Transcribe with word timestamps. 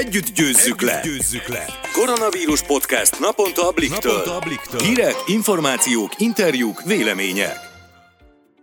Együtt 0.00 0.34
győzzük, 0.34 0.82
Együtt 0.82 0.90
le. 0.90 1.00
győzzük 1.04 1.48
le! 1.48 1.64
Koronavírus 1.92 2.62
podcast 2.62 3.20
naponta 3.20 3.68
a 3.68 3.72
Bliktől. 3.72 4.12
Naponta 4.12 4.36
a 4.36 4.38
Bliktől. 4.38 4.80
Hírek, 4.80 5.14
információk, 5.26 6.10
interjúk, 6.18 6.82
vélemények. 6.82 7.56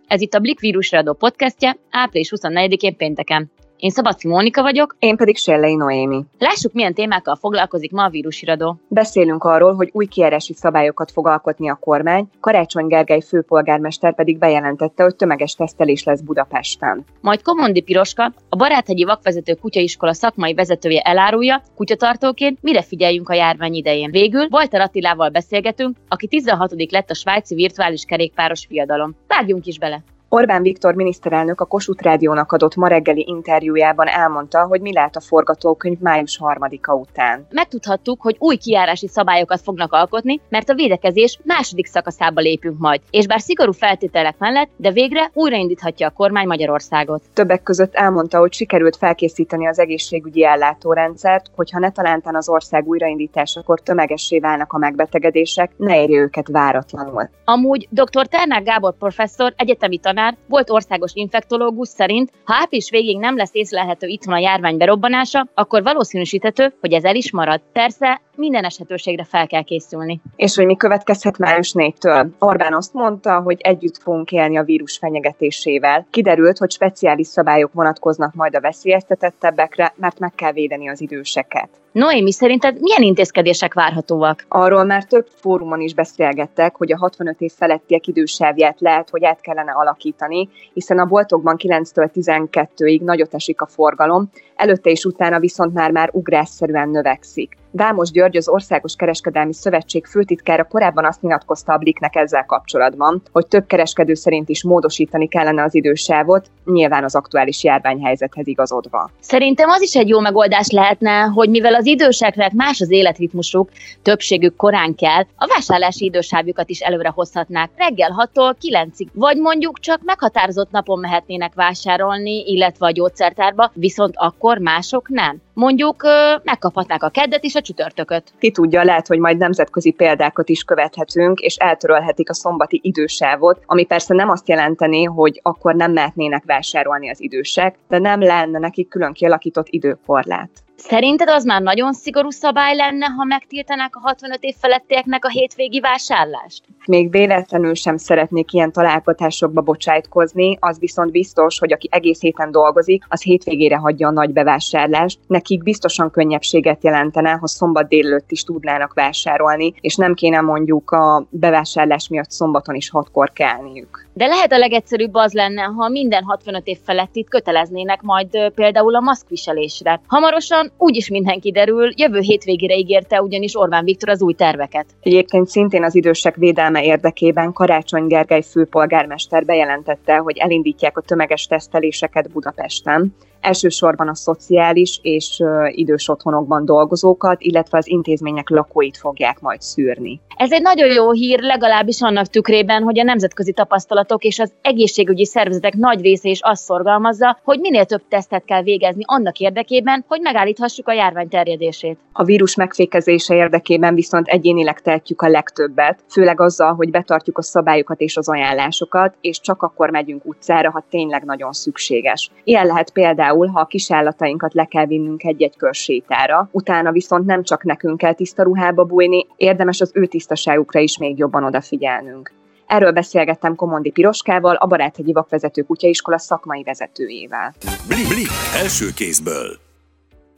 Ez 0.06 0.20
itt 0.20 0.34
a 0.34 0.38
Blik 0.38 0.60
vírusradó 0.60 1.12
podcastje, 1.12 1.76
április 1.90 2.32
24-én 2.36 2.96
pénteken. 2.96 3.52
Én 3.80 3.90
Szabadfi 3.90 4.28
Mónika 4.28 4.62
vagyok. 4.62 4.96
Én 4.98 5.16
pedig 5.16 5.36
Sellei 5.36 5.74
Noémi. 5.74 6.24
Lássuk, 6.38 6.72
milyen 6.72 6.94
témákkal 6.94 7.36
foglalkozik 7.36 7.92
ma 7.92 8.04
a 8.04 8.08
vírusiradó. 8.08 8.80
Beszélünk 8.88 9.44
arról, 9.44 9.74
hogy 9.74 9.90
új 9.92 10.06
kiárási 10.06 10.54
szabályokat 10.54 11.10
fog 11.10 11.26
alkotni 11.26 11.70
a 11.70 11.74
kormány, 11.74 12.28
Karácsony 12.40 12.86
Gergely 12.86 13.20
főpolgármester 13.20 14.14
pedig 14.14 14.38
bejelentette, 14.38 15.02
hogy 15.02 15.16
tömeges 15.16 15.54
tesztelés 15.54 16.04
lesz 16.04 16.20
Budapesten. 16.20 17.04
Majd 17.20 17.42
Komondi 17.42 17.80
Piroska, 17.80 18.32
a 18.48 18.56
Baráthegyi 18.56 19.04
Vakvezető 19.04 19.54
Kutyaiskola 19.54 20.12
szakmai 20.12 20.54
vezetője 20.54 21.00
elárulja, 21.00 21.62
kutyatartóként 21.76 22.58
mire 22.62 22.82
figyeljünk 22.82 23.28
a 23.28 23.34
járvány 23.34 23.74
idején. 23.74 24.10
Végül 24.10 24.48
Walter 24.50 24.80
Attilával 24.80 25.28
beszélgetünk, 25.28 25.96
aki 26.08 26.26
16. 26.26 26.90
lett 26.90 27.10
a 27.10 27.14
svájci 27.14 27.54
virtuális 27.54 28.04
kerékpáros 28.04 28.66
fiadalom. 28.68 29.14
Vágjunk 29.26 29.66
is 29.66 29.78
bele! 29.78 30.02
Orbán 30.32 30.62
Viktor 30.62 30.94
miniszterelnök 30.94 31.60
a 31.60 31.64
Kossuth 31.64 32.02
Rádiónak 32.02 32.52
adott 32.52 32.74
ma 32.74 32.88
reggeli 32.88 33.24
interjújában 33.28 34.08
elmondta, 34.08 34.66
hogy 34.66 34.80
mi 34.80 34.92
lát 34.92 35.16
a 35.16 35.20
forgatókönyv 35.20 35.98
május 35.98 36.38
harmadika 36.38 36.94
után. 36.94 37.46
Megtudhattuk, 37.50 38.22
hogy 38.22 38.36
új 38.38 38.56
kiárási 38.56 39.08
szabályokat 39.08 39.60
fognak 39.60 39.92
alkotni, 39.92 40.40
mert 40.48 40.68
a 40.68 40.74
védekezés 40.74 41.38
második 41.42 41.86
szakaszába 41.86 42.40
lépünk 42.40 42.78
majd. 42.78 43.00
És 43.10 43.26
bár 43.26 43.40
szigorú 43.40 43.72
feltételek 43.72 44.38
mellett, 44.38 44.70
de 44.76 44.90
végre 44.90 45.30
újraindíthatja 45.32 46.06
a 46.06 46.10
kormány 46.10 46.46
Magyarországot. 46.46 47.22
Többek 47.32 47.62
között 47.62 47.94
elmondta, 47.94 48.38
hogy 48.38 48.52
sikerült 48.52 48.96
felkészíteni 48.96 49.66
az 49.66 49.78
egészségügyi 49.78 50.44
ellátórendszert, 50.44 51.50
hogyha 51.56 51.78
ne 51.78 51.90
talántán 51.90 52.36
az 52.36 52.48
ország 52.48 52.86
újraindításakor 52.86 53.80
tömegessé 53.80 54.38
válnak 54.38 54.72
a 54.72 54.78
megbetegedések, 54.78 55.70
ne 55.76 56.02
érje 56.02 56.20
őket 56.20 56.48
váratlanul. 56.48 57.30
Amúgy 57.44 57.88
dr. 57.90 58.26
Ternák 58.26 58.62
Gábor 58.62 58.94
professzor, 58.98 59.52
egyetemi 59.56 59.98
tanár 59.98 60.18
tanár, 60.20 60.36
volt 60.48 60.70
országos 60.70 61.10
infektológus 61.14 61.88
szerint, 61.88 62.30
ha 62.44 62.54
április 62.54 62.90
végig 62.90 63.18
nem 63.18 63.36
lesz 63.36 63.50
észlelhető 63.52 64.06
itthon 64.06 64.34
a 64.34 64.38
járvány 64.38 64.76
berobbanása, 64.76 65.46
akkor 65.54 65.82
valószínűsíthető, 65.82 66.74
hogy 66.80 66.92
ez 66.92 67.04
el 67.04 67.14
is 67.14 67.32
marad. 67.32 67.60
Persze 67.72 68.20
minden 68.40 68.64
esetőségre 68.64 69.24
fel 69.24 69.46
kell 69.46 69.62
készülni. 69.62 70.20
És 70.36 70.56
hogy 70.56 70.66
mi 70.66 70.76
következhet 70.76 71.38
május 71.38 71.72
4-től? 71.74 72.28
Orbán 72.38 72.74
azt 72.74 72.92
mondta, 72.94 73.40
hogy 73.40 73.60
együtt 73.60 74.02
fogunk 74.02 74.32
élni 74.32 74.58
a 74.58 74.62
vírus 74.62 74.98
fenyegetésével. 74.98 76.06
Kiderült, 76.10 76.58
hogy 76.58 76.70
speciális 76.70 77.26
szabályok 77.26 77.72
vonatkoznak 77.72 78.34
majd 78.34 78.56
a 78.56 78.60
veszélyeztetettebbekre, 78.60 79.92
mert 79.96 80.18
meg 80.18 80.34
kell 80.34 80.52
védeni 80.52 80.88
az 80.88 81.00
időseket. 81.00 81.68
Noémi, 81.92 82.32
szerinted 82.32 82.80
milyen 82.80 83.02
intézkedések 83.02 83.74
várhatóak? 83.74 84.44
Arról 84.48 84.84
már 84.84 85.04
több 85.04 85.26
fórumon 85.34 85.80
is 85.80 85.94
beszélgettek, 85.94 86.76
hogy 86.76 86.92
a 86.92 86.98
65 86.98 87.40
év 87.40 87.52
felettiek 87.56 88.06
idősávját 88.06 88.80
lehet, 88.80 89.10
hogy 89.10 89.24
át 89.24 89.40
kellene 89.40 89.72
alakítani, 89.72 90.48
hiszen 90.72 90.98
a 90.98 91.04
boltokban 91.04 91.56
9-től 91.58 92.08
12-ig 92.14 93.00
nagyot 93.00 93.34
esik 93.34 93.60
a 93.60 93.66
forgalom, 93.66 94.30
előtte 94.54 94.90
és 94.90 95.04
utána 95.04 95.38
viszont 95.38 95.74
már 95.74 95.90
már 95.90 96.08
ugrásszerűen 96.12 96.88
növekszik. 96.88 97.56
Dámos 97.72 98.10
György, 98.10 98.36
az 98.36 98.48
Országos 98.48 98.94
Kereskedelmi 98.96 99.54
Szövetség 99.54 100.06
főtitkára 100.06 100.64
korábban 100.64 101.04
azt 101.04 101.22
nyilatkozta 101.22 101.72
a 101.72 101.76
Bliknek 101.76 102.16
ezzel 102.16 102.44
kapcsolatban, 102.44 103.22
hogy 103.32 103.46
több 103.46 103.66
kereskedő 103.66 104.14
szerint 104.14 104.48
is 104.48 104.64
módosítani 104.64 105.28
kellene 105.28 105.62
az 105.62 105.74
idősávot, 105.74 106.50
nyilván 106.64 107.04
az 107.04 107.14
aktuális 107.14 107.64
járványhelyzethez 107.64 108.46
igazodva. 108.46 109.10
Szerintem 109.20 109.68
az 109.68 109.80
is 109.80 109.94
egy 109.94 110.08
jó 110.08 110.20
megoldás 110.20 110.70
lehetne, 110.70 111.20
hogy 111.20 111.50
mivel 111.50 111.74
az 111.74 111.86
időseknek 111.86 112.52
más 112.52 112.80
az 112.80 112.90
életritmusuk, 112.90 113.70
többségük 114.02 114.56
korán 114.56 114.94
kell, 114.94 115.22
a 115.36 115.46
vásárlási 115.46 116.04
idősávjukat 116.04 116.68
is 116.68 116.80
előre 116.80 117.08
hozhatnák. 117.08 117.70
Reggel 117.76 118.30
6-tól 118.34 118.54
9-ig, 118.62 119.06
vagy 119.12 119.36
mondjuk 119.36 119.80
csak 119.80 120.00
meghatározott 120.04 120.70
napon 120.70 120.98
mehetnének 120.98 121.54
vásárolni, 121.54 122.44
illetve 122.46 122.86
a 122.86 122.90
gyógyszertárba, 122.90 123.70
viszont 123.74 124.14
akkor 124.16 124.58
mások 124.58 125.08
nem. 125.08 125.40
Mondjuk 125.54 126.06
megkaphatnák 126.42 127.02
a 127.02 127.08
keddet 127.08 127.44
és 127.44 127.54
a 127.54 127.59
csütörtököt. 127.60 128.32
Ki 128.38 128.50
tudja, 128.50 128.84
lehet, 128.84 129.06
hogy 129.06 129.18
majd 129.18 129.36
nemzetközi 129.36 129.90
példákat 129.90 130.48
is 130.48 130.62
követhetünk, 130.62 131.40
és 131.40 131.56
eltörölhetik 131.56 132.30
a 132.30 132.34
szombati 132.34 132.80
idősávot, 132.82 133.62
ami 133.66 133.84
persze 133.84 134.14
nem 134.14 134.28
azt 134.28 134.48
jelenteni, 134.48 135.04
hogy 135.04 135.40
akkor 135.42 135.74
nem 135.74 135.92
mehetnének 135.92 136.44
vásárolni 136.46 137.10
az 137.10 137.20
idősek, 137.20 137.74
de 137.88 137.98
nem 137.98 138.20
lenne 138.20 138.58
nekik 138.58 138.88
külön 138.88 139.12
kialakított 139.12 139.68
időkorlát. 139.68 140.50
Szerinted 140.88 141.28
az 141.28 141.44
már 141.44 141.62
nagyon 141.62 141.92
szigorú 141.92 142.30
szabály 142.30 142.76
lenne, 142.76 143.06
ha 143.06 143.24
megtiltanák 143.24 143.96
a 143.96 144.00
65 144.00 144.38
év 144.42 144.54
felettieknek 144.60 145.24
a 145.24 145.28
hétvégi 145.28 145.80
vásárlást? 145.80 146.64
Még 146.86 147.10
véletlenül 147.10 147.74
sem 147.74 147.96
szeretnék 147.96 148.52
ilyen 148.52 148.72
találkozásokba 148.72 149.60
bocsájtkozni, 149.60 150.56
az 150.60 150.78
viszont 150.78 151.10
biztos, 151.10 151.58
hogy 151.58 151.72
aki 151.72 151.88
egész 151.90 152.20
héten 152.20 152.50
dolgozik, 152.50 153.04
az 153.08 153.22
hétvégére 153.22 153.76
hagyja 153.76 154.08
a 154.08 154.10
nagy 154.10 154.30
bevásárlást. 154.30 155.18
Nekik 155.26 155.62
biztosan 155.62 156.10
könnyebbséget 156.10 156.84
jelentene, 156.84 157.30
ha 157.30 157.46
szombat 157.46 157.88
délelőtt 157.88 158.30
is 158.30 158.42
tudnának 158.44 158.94
vásárolni, 158.94 159.74
és 159.80 159.96
nem 159.96 160.14
kéne 160.14 160.40
mondjuk 160.40 160.90
a 160.90 161.26
bevásárlás 161.30 162.08
miatt 162.08 162.30
szombaton 162.30 162.74
is 162.74 162.90
hatkor 162.90 163.32
kelniük. 163.32 164.08
De 164.12 164.26
lehet 164.26 164.52
a 164.52 164.58
legegyszerűbb 164.58 165.14
az 165.14 165.32
lenne, 165.32 165.62
ha 165.62 165.88
minden 165.88 166.24
65 166.24 166.66
év 166.66 166.78
felettit 166.84 167.28
köteleznének 167.28 168.02
majd 168.02 168.52
például 168.54 168.94
a 168.94 169.00
maszkviselésre. 169.00 170.00
Hamarosan 170.06 170.69
úgyis 170.78 171.08
minden 171.08 171.40
kiderül, 171.40 171.90
jövő 171.96 172.18
hétvégére 172.20 172.76
ígérte 172.76 173.22
ugyanis 173.22 173.56
Orbán 173.56 173.84
Viktor 173.84 174.08
az 174.08 174.22
új 174.22 174.32
terveket. 174.32 174.86
Egyébként 175.00 175.48
szintén 175.48 175.84
az 175.84 175.94
idősek 175.94 176.36
védelme 176.36 176.84
érdekében 176.84 177.52
Karácsony 177.52 178.06
Gergely 178.06 178.42
főpolgármester 178.42 179.44
bejelentette, 179.44 180.16
hogy 180.16 180.36
elindítják 180.36 180.96
a 180.96 181.00
tömeges 181.00 181.46
teszteléseket 181.46 182.30
Budapesten 182.30 183.14
elsősorban 183.40 184.08
a 184.08 184.14
szociális 184.14 184.98
és 185.02 185.42
idős 185.70 186.08
otthonokban 186.08 186.64
dolgozókat, 186.64 187.40
illetve 187.40 187.78
az 187.78 187.88
intézmények 187.88 188.48
lakóit 188.48 188.96
fogják 188.96 189.40
majd 189.40 189.60
szűrni. 189.60 190.20
Ez 190.36 190.52
egy 190.52 190.62
nagyon 190.62 190.92
jó 190.92 191.10
hír, 191.10 191.40
legalábbis 191.40 192.02
annak 192.02 192.26
tükrében, 192.26 192.82
hogy 192.82 192.98
a 192.98 193.02
nemzetközi 193.02 193.52
tapasztalatok 193.52 194.24
és 194.24 194.38
az 194.38 194.52
egészségügyi 194.62 195.24
szervezetek 195.24 195.74
nagy 195.74 196.00
része 196.00 196.28
is 196.28 196.40
azt 196.42 196.62
szorgalmazza, 196.62 197.38
hogy 197.44 197.58
minél 197.60 197.84
több 197.84 198.02
tesztet 198.08 198.44
kell 198.44 198.62
végezni 198.62 199.02
annak 199.06 199.38
érdekében, 199.38 200.04
hogy 200.08 200.20
megállíthassuk 200.20 200.88
a 200.88 200.92
járvány 200.92 201.28
terjedését. 201.28 201.98
A 202.12 202.24
vírus 202.24 202.54
megfékezése 202.54 203.34
érdekében 203.34 203.94
viszont 203.94 204.26
egyénileg 204.26 204.80
tehetjük 204.80 205.22
a 205.22 205.28
legtöbbet, 205.28 205.98
főleg 206.08 206.40
azzal, 206.40 206.74
hogy 206.74 206.90
betartjuk 206.90 207.38
a 207.38 207.42
szabályokat 207.42 208.00
és 208.00 208.16
az 208.16 208.28
ajánlásokat, 208.28 209.14
és 209.20 209.40
csak 209.40 209.62
akkor 209.62 209.90
megyünk 209.90 210.24
utcára, 210.24 210.70
ha 210.70 210.84
tényleg 210.90 211.24
nagyon 211.24 211.52
szükséges. 211.52 212.30
Ilyen 212.44 212.66
lehet 212.66 212.90
például 212.90 213.29
például, 213.30 213.52
ha 213.52 213.60
a 213.60 213.66
kisállatainkat 213.66 214.54
le 214.54 214.64
kell 214.64 214.86
vinnünk 214.86 215.24
egy-egy 215.24 215.56
körsétára, 215.56 216.48
utána 216.52 216.92
viszont 216.92 217.26
nem 217.26 217.42
csak 217.42 217.64
nekünk 217.64 217.96
kell 217.96 218.12
tiszta 218.12 218.42
ruhába 218.42 218.84
bújni, 218.84 219.26
érdemes 219.36 219.80
az 219.80 219.90
ő 219.94 220.06
tisztaságukra 220.06 220.80
is 220.80 220.98
még 220.98 221.18
jobban 221.18 221.44
odafigyelnünk. 221.44 222.32
Erről 222.66 222.92
beszélgettem 222.92 223.54
Komondi 223.54 223.90
Piroskával, 223.90 224.54
a 224.54 224.66
Baráthegyi 224.66 225.12
Vakvezető 225.12 225.62
Kutyaiskola 225.62 226.18
szakmai 226.18 226.62
vezetőjével. 226.62 227.54
Blik, 227.88 228.08
blik, 228.08 228.28
első 228.62 228.86
kézből. 228.96 229.56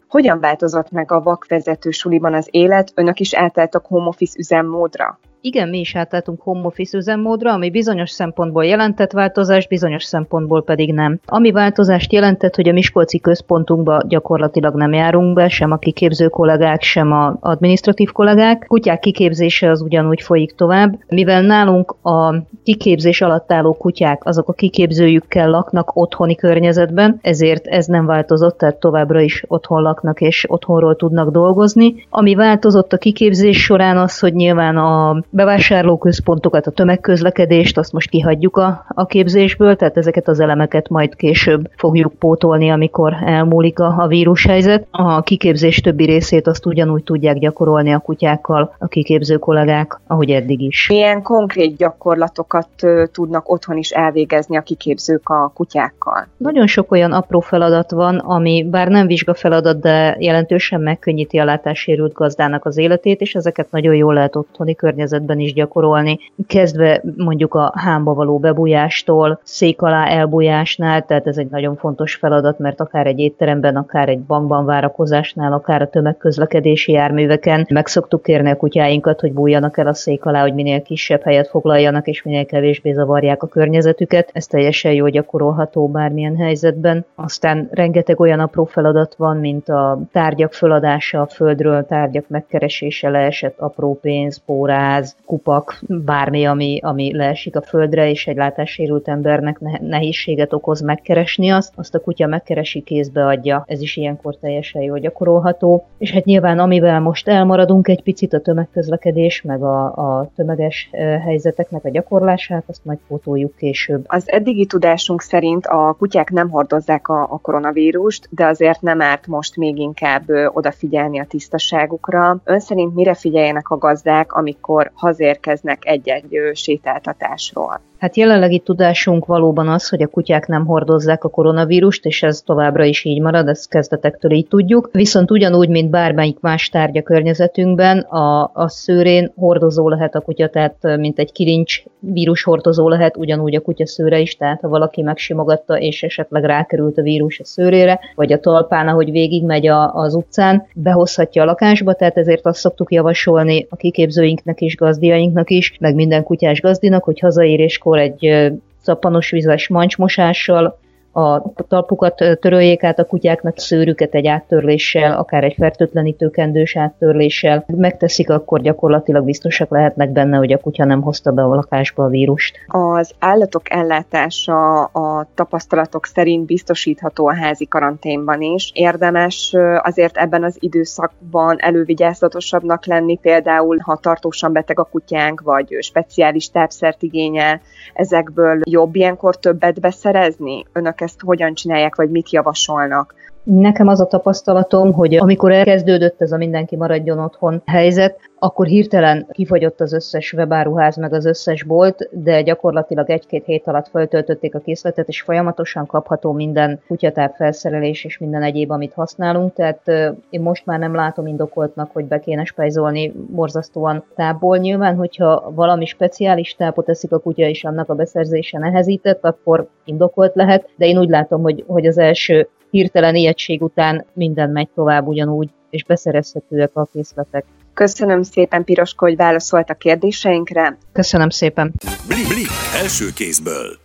Hogyan 0.08 0.40
változott 0.40 0.90
meg 0.90 1.12
a 1.12 1.22
vakvezető 1.22 1.90
suliban 1.90 2.34
az 2.34 2.48
élet? 2.50 2.92
Önök 2.94 3.20
is 3.20 3.34
átálltak 3.34 3.86
home 3.86 4.06
office 4.06 4.38
üzemmódra? 4.38 5.18
Igen, 5.44 5.68
mi 5.68 5.78
is 5.78 5.96
átálltunk 5.96 6.40
home 6.40 6.66
office 6.66 6.98
üzemmódra, 6.98 7.52
ami 7.52 7.70
bizonyos 7.70 8.10
szempontból 8.10 8.64
jelentett 8.64 9.12
változást, 9.12 9.68
bizonyos 9.68 10.04
szempontból 10.04 10.62
pedig 10.62 10.92
nem. 10.92 11.20
Ami 11.26 11.50
változást 11.50 12.12
jelentett, 12.12 12.54
hogy 12.54 12.68
a 12.68 12.72
Miskolci 12.72 13.20
központunkba 13.20 14.02
gyakorlatilag 14.08 14.74
nem 14.74 14.92
járunk 14.92 15.34
be, 15.34 15.48
sem 15.48 15.70
a 15.70 15.76
kiképző 15.76 16.28
kollégák, 16.28 16.82
sem 16.82 17.12
a 17.12 17.36
administratív 17.40 18.12
kollégák. 18.12 18.64
Kutyák 18.68 19.00
kiképzése 19.00 19.70
az 19.70 19.80
ugyanúgy 19.82 20.22
folyik 20.22 20.54
tovább, 20.54 20.98
mivel 21.08 21.42
nálunk 21.42 21.94
a 22.02 22.34
kiképzés 22.62 23.20
alatt 23.20 23.52
álló 23.52 23.74
kutyák 23.74 24.24
azok 24.24 24.48
a 24.48 24.52
kiképzőjükkel 24.52 25.50
laknak 25.50 25.96
otthoni 25.96 26.34
környezetben, 26.34 27.18
ezért 27.22 27.66
ez 27.66 27.86
nem 27.86 28.06
változott, 28.06 28.58
tehát 28.58 28.76
továbbra 28.76 29.20
is 29.20 29.44
otthon 29.48 29.82
laknak 29.82 30.20
és 30.20 30.44
otthonról 30.48 30.96
tudnak 30.96 31.30
dolgozni. 31.30 32.06
Ami 32.10 32.34
változott 32.34 32.92
a 32.92 32.98
kiképzés 32.98 33.62
során 33.62 33.96
az, 33.96 34.18
hogy 34.18 34.34
nyilván 34.34 34.76
a 34.76 35.22
bevásárlóközpontokat, 35.32 36.66
a 36.66 36.70
tömegközlekedést, 36.70 37.78
azt 37.78 37.92
most 37.92 38.10
kihagyjuk 38.10 38.56
a, 38.56 38.84
a 38.88 39.06
képzésből, 39.06 39.76
tehát 39.76 39.96
ezeket 39.96 40.28
az 40.28 40.40
elemeket 40.40 40.88
majd 40.88 41.16
később 41.16 41.70
fogjuk 41.76 42.12
pótolni, 42.12 42.70
amikor 42.70 43.16
elmúlik 43.24 43.78
a, 43.78 43.94
a 43.98 44.06
vírushelyzet. 44.06 44.86
A 44.90 45.22
kiképzés 45.22 45.80
többi 45.80 46.04
részét 46.04 46.46
azt 46.46 46.66
ugyanúgy 46.66 47.04
tudják 47.04 47.38
gyakorolni 47.38 47.92
a 47.92 47.98
kutyákkal 47.98 48.74
a 48.78 48.86
kiképző 48.86 49.36
kollégák, 49.36 50.00
ahogy 50.06 50.30
eddig 50.30 50.60
is. 50.60 50.88
Milyen 50.88 51.22
konkrét 51.22 51.76
gyakorlatokat 51.76 52.68
tudnak 53.12 53.50
otthon 53.50 53.76
is 53.76 53.90
elvégezni 53.90 54.56
a 54.56 54.60
kiképzők 54.60 55.28
a 55.28 55.50
kutyákkal? 55.54 56.26
Nagyon 56.36 56.66
sok 56.66 56.92
olyan 56.92 57.12
apró 57.12 57.40
feladat 57.40 57.90
van, 57.90 58.16
ami 58.18 58.66
bár 58.70 58.88
nem 58.88 59.06
vizsga 59.06 59.34
feladat, 59.34 59.80
de 59.80 60.16
jelentősen 60.18 60.80
megkönnyíti 60.80 61.38
a 61.38 61.44
látássérült 61.44 62.12
gazdának 62.12 62.64
az 62.64 62.76
életét, 62.76 63.20
és 63.20 63.34
ezeket 63.34 63.70
nagyon 63.70 63.94
jól 63.94 64.14
lehet 64.14 64.36
otthoni 64.36 64.74
környezetben 65.22 65.38
is 65.38 65.52
gyakorolni. 65.52 66.18
Kezdve 66.46 67.02
mondjuk 67.16 67.54
a 67.54 67.72
hámba 67.76 68.14
való 68.14 68.38
bebújástól, 68.38 69.40
szék 69.42 69.82
alá 69.82 70.06
elbújásnál, 70.06 71.02
tehát 71.02 71.26
ez 71.26 71.36
egy 71.38 71.48
nagyon 71.50 71.76
fontos 71.76 72.14
feladat, 72.14 72.58
mert 72.58 72.80
akár 72.80 73.06
egy 73.06 73.18
étteremben, 73.18 73.76
akár 73.76 74.08
egy 74.08 74.20
bankban 74.20 74.64
várakozásnál, 74.64 75.52
akár 75.52 75.82
a 75.82 75.88
tömegközlekedési 75.88 76.92
járműveken 76.92 77.66
meg 77.70 77.86
szoktuk 77.86 78.22
kérni 78.22 78.50
a 78.50 78.56
kutyáinkat, 78.56 79.20
hogy 79.20 79.32
bújjanak 79.32 79.78
el 79.78 79.86
a 79.86 79.94
szék 79.94 80.24
alá, 80.24 80.40
hogy 80.40 80.54
minél 80.54 80.82
kisebb 80.82 81.22
helyet 81.22 81.48
foglaljanak, 81.48 82.06
és 82.06 82.22
minél 82.22 82.44
kevésbé 82.44 82.92
zavarják 82.92 83.42
a 83.42 83.46
környezetüket. 83.46 84.30
Ez 84.32 84.46
teljesen 84.46 84.92
jól 84.92 85.10
gyakorolható 85.10 85.88
bármilyen 85.88 86.36
helyzetben. 86.36 87.04
Aztán 87.14 87.68
rengeteg 87.72 88.20
olyan 88.20 88.40
apró 88.40 88.64
feladat 88.64 89.14
van, 89.14 89.36
mint 89.36 89.68
a 89.68 89.98
tárgyak 90.12 90.52
föladása 90.52 91.20
a 91.20 91.26
földről, 91.26 91.86
tárgyak 91.86 92.28
megkeresése, 92.28 93.08
leesett 93.08 93.58
apró 93.58 93.98
pénz, 94.00 94.42
póráz, 94.46 95.11
kupak, 95.26 95.80
bármi, 95.88 96.44
ami, 96.44 96.78
ami 96.82 97.16
leesik 97.16 97.56
a 97.56 97.62
földre, 97.62 98.10
és 98.10 98.26
egy 98.26 98.36
látássérült 98.36 99.08
embernek 99.08 99.60
nehézséget 99.80 100.52
okoz 100.52 100.80
megkeresni 100.80 101.50
azt, 101.50 101.72
azt 101.76 101.94
a 101.94 102.00
kutya 102.00 102.26
megkeresi, 102.26 102.80
kézbe 102.80 103.26
adja. 103.26 103.64
Ez 103.66 103.80
is 103.80 103.96
ilyenkor 103.96 104.36
teljesen 104.36 104.82
jól 104.82 104.98
gyakorolható. 104.98 105.86
És 105.98 106.10
hát 106.10 106.24
nyilván 106.24 106.58
amivel 106.58 107.00
most 107.00 107.28
elmaradunk 107.28 107.88
egy 107.88 108.02
picit 108.02 108.32
a 108.32 108.40
tömegközlekedés, 108.40 109.42
meg 109.42 109.62
a, 109.62 109.84
a 109.84 110.30
tömeges 110.36 110.90
helyzeteknek 111.24 111.84
a 111.84 111.90
gyakorlását, 111.90 112.64
azt 112.66 112.84
majd 112.84 112.98
fotójuk 113.06 113.56
később. 113.56 114.04
Az 114.06 114.30
eddigi 114.30 114.66
tudásunk 114.66 115.22
szerint 115.22 115.66
a 115.66 115.96
kutyák 115.98 116.30
nem 116.30 116.50
hordozzák 116.50 117.08
a, 117.08 117.22
a 117.22 117.38
koronavírust, 117.38 118.28
de 118.30 118.46
azért 118.46 118.80
nem 118.80 119.00
árt 119.00 119.26
most 119.26 119.56
még 119.56 119.78
inkább 119.78 120.22
odafigyelni 120.52 121.20
a 121.20 121.24
tisztaságukra. 121.24 122.40
Ön 122.44 122.60
szerint 122.60 122.94
mire 122.94 123.14
figyeljenek 123.14 123.68
a 123.68 123.78
gazdák, 123.78 124.32
amikor 124.32 124.90
hazérkeznek 125.02 125.86
egy-egy 125.86 126.50
sétáltatásról? 126.52 127.80
Hát 128.02 128.16
jelenlegi 128.16 128.58
tudásunk 128.58 129.26
valóban 129.26 129.68
az, 129.68 129.88
hogy 129.88 130.02
a 130.02 130.06
kutyák 130.06 130.46
nem 130.46 130.66
hordozzák 130.66 131.24
a 131.24 131.28
koronavírust, 131.28 132.04
és 132.04 132.22
ez 132.22 132.40
továbbra 132.40 132.84
is 132.84 133.04
így 133.04 133.20
marad, 133.20 133.48
ezt 133.48 133.68
kezdetektől 133.68 134.32
így 134.32 134.46
tudjuk. 134.46 134.88
Viszont 134.92 135.30
ugyanúgy, 135.30 135.68
mint 135.68 135.90
bármelyik 135.90 136.40
más 136.40 136.68
tárgya 136.68 137.02
környezetünkben, 137.02 137.98
a, 137.98 138.50
a 138.54 138.68
szőrén 138.68 139.32
hordozó 139.36 139.88
lehet 139.88 140.14
a 140.14 140.20
kutya, 140.20 140.48
tehát 140.48 140.96
mint 140.96 141.18
egy 141.18 141.32
kilincs 141.32 141.82
vírus 141.98 142.42
hordozó 142.42 142.88
lehet, 142.88 143.16
ugyanúgy 143.16 143.54
a 143.54 143.60
kutya 143.60 143.86
szőre 143.86 144.18
is, 144.18 144.36
tehát 144.36 144.60
ha 144.60 144.68
valaki 144.68 145.02
megsimogatta, 145.02 145.78
és 145.78 146.02
esetleg 146.02 146.44
rákerült 146.44 146.98
a 146.98 147.02
vírus 147.02 147.40
a 147.40 147.44
szőrére, 147.44 148.00
vagy 148.14 148.32
a 148.32 148.40
talpán, 148.40 148.88
ahogy 148.88 149.10
végigmegy 149.10 149.66
a, 149.66 149.94
az 149.94 150.14
utcán, 150.14 150.66
behozhatja 150.74 151.42
a 151.42 151.46
lakásba, 151.46 151.92
tehát 151.92 152.16
ezért 152.16 152.46
azt 152.46 152.60
szoktuk 152.60 152.92
javasolni 152.92 153.66
a 153.70 153.76
kiképzőinknek 153.76 154.60
és 154.60 154.76
gazdiainknak 154.76 155.50
is, 155.50 155.76
meg 155.80 155.94
minden 155.94 156.22
kutyás 156.22 156.60
gazdinak, 156.60 157.04
hogy 157.04 157.20
hazaéréskor 157.20 157.90
akkor 157.92 158.04
egy 158.04 158.52
szappanos 158.82 159.30
vizes 159.30 159.68
mancsmosással 159.68 160.78
a 161.12 161.52
talpukat 161.68 162.14
töröljék 162.40 162.82
át 162.82 162.98
a 162.98 163.04
kutyáknak, 163.04 163.58
szőrüket 163.58 164.14
egy 164.14 164.26
áttörléssel, 164.26 165.18
akár 165.18 165.44
egy 165.44 165.54
fertőtlenítő 165.58 166.30
kendős 166.30 166.76
áttörléssel 166.76 167.64
megteszik, 167.66 168.30
akkor 168.30 168.60
gyakorlatilag 168.60 169.24
biztosak 169.24 169.70
lehetnek 169.70 170.10
benne, 170.10 170.36
hogy 170.36 170.52
a 170.52 170.58
kutya 170.58 170.84
nem 170.84 171.02
hozta 171.02 171.32
be 171.32 171.42
a 171.42 171.54
lakásba 171.54 172.04
a 172.04 172.08
vírust. 172.08 172.56
Az 172.66 173.12
állatok 173.18 173.72
ellátása 173.72 174.82
a 174.84 175.26
tapasztalatok 175.34 176.06
szerint 176.06 176.46
biztosítható 176.46 177.26
a 177.26 177.34
házi 177.34 177.66
karanténban 177.66 178.40
is. 178.40 178.70
Érdemes 178.74 179.56
azért 179.82 180.16
ebben 180.16 180.44
az 180.44 180.56
időszakban 180.60 181.56
elővigyázatosabbnak 181.58 182.86
lenni, 182.86 183.16
például 183.16 183.78
ha 183.78 183.96
tartósan 183.96 184.52
beteg 184.52 184.78
a 184.78 184.88
kutyánk, 184.90 185.40
vagy 185.40 185.76
speciális 185.80 186.50
tápszert 186.50 187.02
igényel, 187.02 187.60
ezekből 187.94 188.60
jobb 188.64 188.94
ilyenkor 188.94 189.36
többet 189.36 189.80
beszerezni? 189.80 190.64
Önök 190.72 191.00
ezt 191.02 191.20
hogyan 191.20 191.54
csinálják, 191.54 191.94
vagy 191.94 192.10
mit 192.10 192.30
javasolnak? 192.30 193.14
Nekem 193.44 193.88
az 193.88 194.00
a 194.00 194.06
tapasztalatom, 194.06 194.92
hogy 194.92 195.14
amikor 195.14 195.52
elkezdődött 195.52 196.20
ez 196.22 196.32
a 196.32 196.36
mindenki 196.36 196.76
maradjon 196.76 197.18
otthon 197.18 197.62
helyzet, 197.66 198.18
akkor 198.38 198.66
hirtelen 198.66 199.26
kifogyott 199.30 199.80
az 199.80 199.92
összes 199.92 200.32
webáruház, 200.32 200.96
meg 200.96 201.12
az 201.12 201.24
összes 201.24 201.62
bolt, 201.62 202.08
de 202.12 202.42
gyakorlatilag 202.42 203.10
egy-két 203.10 203.44
hét 203.44 203.66
alatt 203.66 203.88
feltöltötték 203.88 204.54
a 204.54 204.58
készletet, 204.58 205.08
és 205.08 205.20
folyamatosan 205.20 205.86
kapható 205.86 206.32
minden 206.32 206.80
kutyatár 206.86 207.32
felszerelés 207.36 208.04
és 208.04 208.18
minden 208.18 208.42
egyéb, 208.42 208.70
amit 208.70 208.92
használunk, 208.92 209.54
tehát 209.54 209.88
én 210.30 210.40
most 210.40 210.66
már 210.66 210.78
nem 210.78 210.94
látom 210.94 211.26
indokoltnak, 211.26 211.90
hogy 211.92 212.04
be 212.04 212.20
kéne 212.20 212.44
spejzolni 212.44 213.12
borzasztóan 213.30 214.04
tápból. 214.14 214.56
Nyilván, 214.56 214.96
hogyha 214.96 215.52
valami 215.54 215.86
speciális 215.86 216.54
tápot 216.54 216.88
eszik 216.88 217.12
a 217.12 217.18
kutya, 217.18 217.46
és 217.46 217.64
annak 217.64 217.88
a 217.88 217.94
beszerzése 217.94 218.58
nehezített, 218.58 219.24
akkor 219.24 219.66
indokolt 219.84 220.34
lehet, 220.34 220.68
de 220.76 220.86
én 220.86 220.98
úgy 220.98 221.08
látom, 221.08 221.42
hogy, 221.42 221.64
hogy 221.66 221.86
az 221.86 221.98
első 221.98 222.48
hirtelen 222.72 223.14
ijegység 223.14 223.62
után 223.62 224.06
minden 224.12 224.50
megy 224.50 224.68
tovább 224.74 225.06
ugyanúgy, 225.06 225.48
és 225.70 225.84
beszerezhetőek 225.84 226.70
a 226.74 226.88
készletek. 226.92 227.44
Köszönöm 227.74 228.22
szépen, 228.22 228.64
Piroska, 228.64 229.04
hogy 229.04 229.16
válaszolt 229.16 229.70
a 229.70 229.74
kérdéseinkre. 229.74 230.78
Köszönöm 230.92 231.28
szépen. 231.28 231.72
Blik, 232.08 232.28
blik, 232.28 232.48
első 232.82 233.06
kézből. 233.14 233.78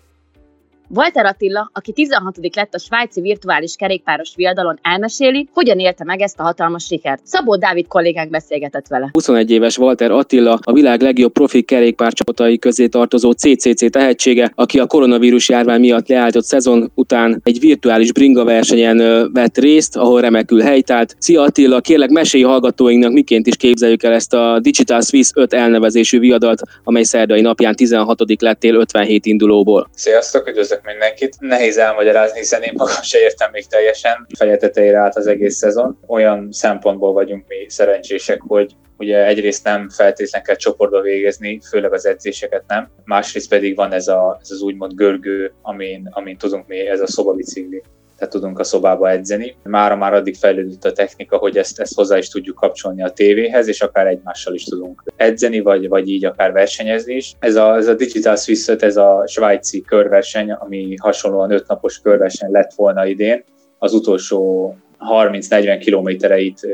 Walter 0.90 1.26
Attila, 1.26 1.70
aki 1.74 1.92
16. 1.92 2.56
lett 2.56 2.74
a 2.74 2.78
svájci 2.78 3.22
virtuális 3.22 3.76
kerékpáros 3.76 4.32
viadalon, 4.36 4.80
elmeséli, 4.82 5.48
hogyan 5.54 5.80
élte 5.80 6.04
meg 6.04 6.22
ezt 6.22 6.40
a 6.40 6.44
hatalmas 6.44 6.86
sikert. 6.86 7.22
Szabó 7.24 7.56
Dávid 7.56 7.88
kollégánk 7.88 8.30
beszélgetett 8.30 8.88
vele. 8.88 9.10
21 9.12 9.52
éves 9.52 9.78
Walter 9.78 10.12
Attila 10.12 10.60
a 10.62 10.72
világ 10.74 11.02
legjobb 11.02 11.32
profi 11.32 11.62
kerékpárcsapatai 11.62 12.60
közé 12.60 12.88
tartozó 12.88 13.32
CCC 13.32 13.92
tehetsége, 13.92 14.52
aki 14.56 14.80
a 14.80 14.86
koronavírus 14.86 15.50
járvány 15.50 15.80
miatt 15.80 16.08
leállított 16.08 16.44
szezon 16.44 16.92
után 16.94 17.42
egy 17.44 17.60
virtuális 17.60 18.12
bringa 18.12 18.44
versenyen 18.44 19.30
vett 19.34 19.58
részt, 19.58 19.96
ahol 19.96 20.22
remekül 20.22 20.62
helytált. 20.62 21.16
Szia 21.20 21.42
Attila, 21.42 21.80
kérlek 21.80 22.10
mesélj 22.10 22.44
hallgatóinknak, 22.44 23.12
miként 23.12 23.48
is 23.48 23.56
képzeljük 23.56 24.04
el 24.04 24.14
ezt 24.14 24.34
a 24.34 24.60
Digital 24.60 25.02
Swiss 25.02 25.30
5 25.34 25.54
elnevezésű 25.54 26.20
viadalt, 26.20 26.62
amely 26.84 27.04
szerdai 27.04 27.42
napján 27.42 27.76
16. 27.76 28.42
lettél 28.42 28.76
57 28.76 29.26
indulóból. 29.26 29.90
Sziasztok, 29.96 30.48
üdvözlök 30.48 30.77
üdvözlök 30.78 30.84
mindenkit. 30.84 31.36
Nehéz 31.40 31.78
elmagyarázni, 31.78 32.40
hiszen 32.40 32.62
én 32.62 32.74
magam 32.78 33.02
se 33.02 33.20
értem 33.20 33.52
még 33.52 33.68
teljesen 33.68 34.28
feje 34.38 34.58
tetejére 34.58 34.98
át 34.98 35.16
az 35.16 35.28
egész 35.28 35.56
szezon. 35.56 36.00
Olyan 36.08 36.48
szempontból 36.52 37.14
vagyunk 37.14 37.48
mi 37.48 37.70
szerencsések, 37.70 38.42
hogy 38.42 38.76
ugye 38.98 39.26
egyrészt 39.26 39.64
nem 39.64 39.90
feltétlenül 39.90 40.48
kell 40.48 40.56
csoportba 40.56 41.02
végezni, 41.02 41.60
főleg 41.70 41.94
az 41.94 42.06
edzéseket 42.06 42.64
nem, 42.68 42.90
másrészt 43.04 43.50
pedig 43.50 43.76
van 43.76 43.94
ez, 43.94 44.08
a, 44.08 44.38
ez 44.42 44.52
az 44.52 44.62
úgymond 44.62 44.94
görgő, 44.94 45.54
amin, 45.62 46.08
amin 46.12 46.38
tudunk 46.38 46.68
mi, 46.68 46.88
ez 46.88 47.02
a 47.02 47.08
szobabicikli 47.08 47.84
tehát 48.18 48.34
tudunk 48.34 48.60
a 48.60 48.64
szobába 48.64 49.10
edzeni. 49.10 49.56
Mára 49.64 49.96
már 49.96 50.14
addig 50.14 50.36
fejlődött 50.36 50.86
a 50.86 50.92
technika, 50.92 51.38
hogy 51.38 51.58
ezt, 51.58 51.80
ezt 51.80 51.96
hozzá 51.96 52.18
is 52.18 52.30
tudjuk 52.30 52.56
kapcsolni 52.56 53.04
a 53.04 53.10
tévéhez, 53.10 53.68
és 53.68 53.82
akár 53.82 54.08
egymással 54.08 54.54
is 54.54 54.64
tudunk 54.64 55.04
edzeni, 55.16 55.60
vagy, 55.60 55.88
vagy 55.88 56.10
így 56.10 56.26
akár 56.26 56.52
versenyezni 56.52 57.16
is. 57.16 57.34
Ez 57.40 57.56
a, 57.56 57.76
ez 57.76 57.88
a 57.88 57.94
Digital 57.94 58.36
Swiss 58.36 58.68
ez 58.68 58.98
a 58.98 59.24
svájci 59.28 59.82
körverseny, 59.82 60.52
ami 60.52 60.96
hasonlóan 61.02 61.52
ötnapos 61.52 62.02
körverseny 62.02 62.52
lett 62.52 62.74
volna 62.76 63.06
idén. 63.06 63.44
Az 63.78 63.94
utolsó 63.94 64.76
30-40 65.00 65.78
kilométereit 65.80 66.68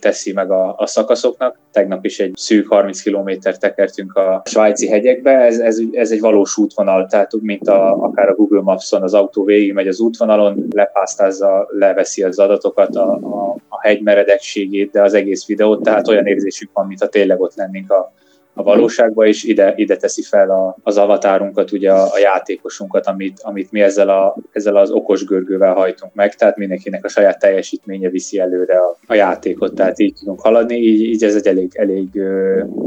teszi 0.00 0.32
meg 0.32 0.50
a, 0.50 0.74
a 0.76 0.86
szakaszoknak. 0.86 1.58
Tegnap 1.72 2.04
is 2.04 2.20
egy 2.20 2.32
szűk 2.36 2.68
30 2.68 3.00
kilométert 3.02 3.60
tekertünk 3.60 4.14
a 4.14 4.42
svájci 4.44 4.88
hegyekbe, 4.88 5.30
ez, 5.30 5.58
ez, 5.58 5.78
ez 5.92 6.10
egy 6.10 6.20
valós 6.20 6.56
útvonal, 6.56 7.06
tehát 7.06 7.32
mint 7.40 7.68
a, 7.68 8.02
akár 8.02 8.28
a 8.28 8.34
Google 8.34 8.60
Maps-on 8.60 9.02
az 9.02 9.14
autó 9.14 9.44
végig 9.44 9.72
megy 9.72 9.88
az 9.88 10.00
útvonalon, 10.00 10.66
lepásztázza, 10.70 11.68
leveszi 11.70 12.22
az 12.22 12.38
adatokat, 12.38 12.96
a, 12.96 13.12
a, 13.12 13.56
a 13.68 13.80
hegy 13.80 14.02
meredekségét, 14.02 14.90
de 14.90 15.02
az 15.02 15.14
egész 15.14 15.46
videót, 15.46 15.82
tehát 15.82 16.08
olyan 16.08 16.26
érzésük 16.26 16.70
van, 16.72 16.86
mintha 16.86 17.08
tényleg 17.08 17.40
ott 17.40 17.54
lennénk 17.54 17.92
a, 17.92 18.12
a 18.54 18.62
valóságba, 18.62 19.26
és 19.26 19.44
ide, 19.44 19.72
ide 19.76 19.96
teszi 19.96 20.22
fel 20.22 20.50
a, 20.50 20.76
az 20.82 20.96
avatárunkat, 20.96 21.72
ugye 21.72 21.92
a, 21.92 22.02
a 22.02 22.18
játékosunkat, 22.18 23.06
amit, 23.06 23.40
amit 23.42 23.72
mi 23.72 23.80
ezzel, 23.80 24.08
a, 24.08 24.36
ezzel 24.52 24.76
az 24.76 24.90
okos 24.90 25.24
görgővel 25.24 25.74
hajtunk 25.74 26.14
meg, 26.14 26.34
tehát 26.34 26.56
mindenkinek 26.56 27.04
a 27.04 27.08
saját 27.08 27.38
teljesítménye 27.38 28.08
viszi 28.08 28.38
előre 28.38 28.78
a, 28.78 28.96
a 29.06 29.14
játékot, 29.14 29.74
tehát 29.74 29.98
így 29.98 30.14
tudunk 30.18 30.40
haladni, 30.40 30.76
így, 30.76 31.02
így 31.02 31.24
ez 31.24 31.34
egy 31.34 31.46
elég, 31.46 31.70
elég 31.74 32.08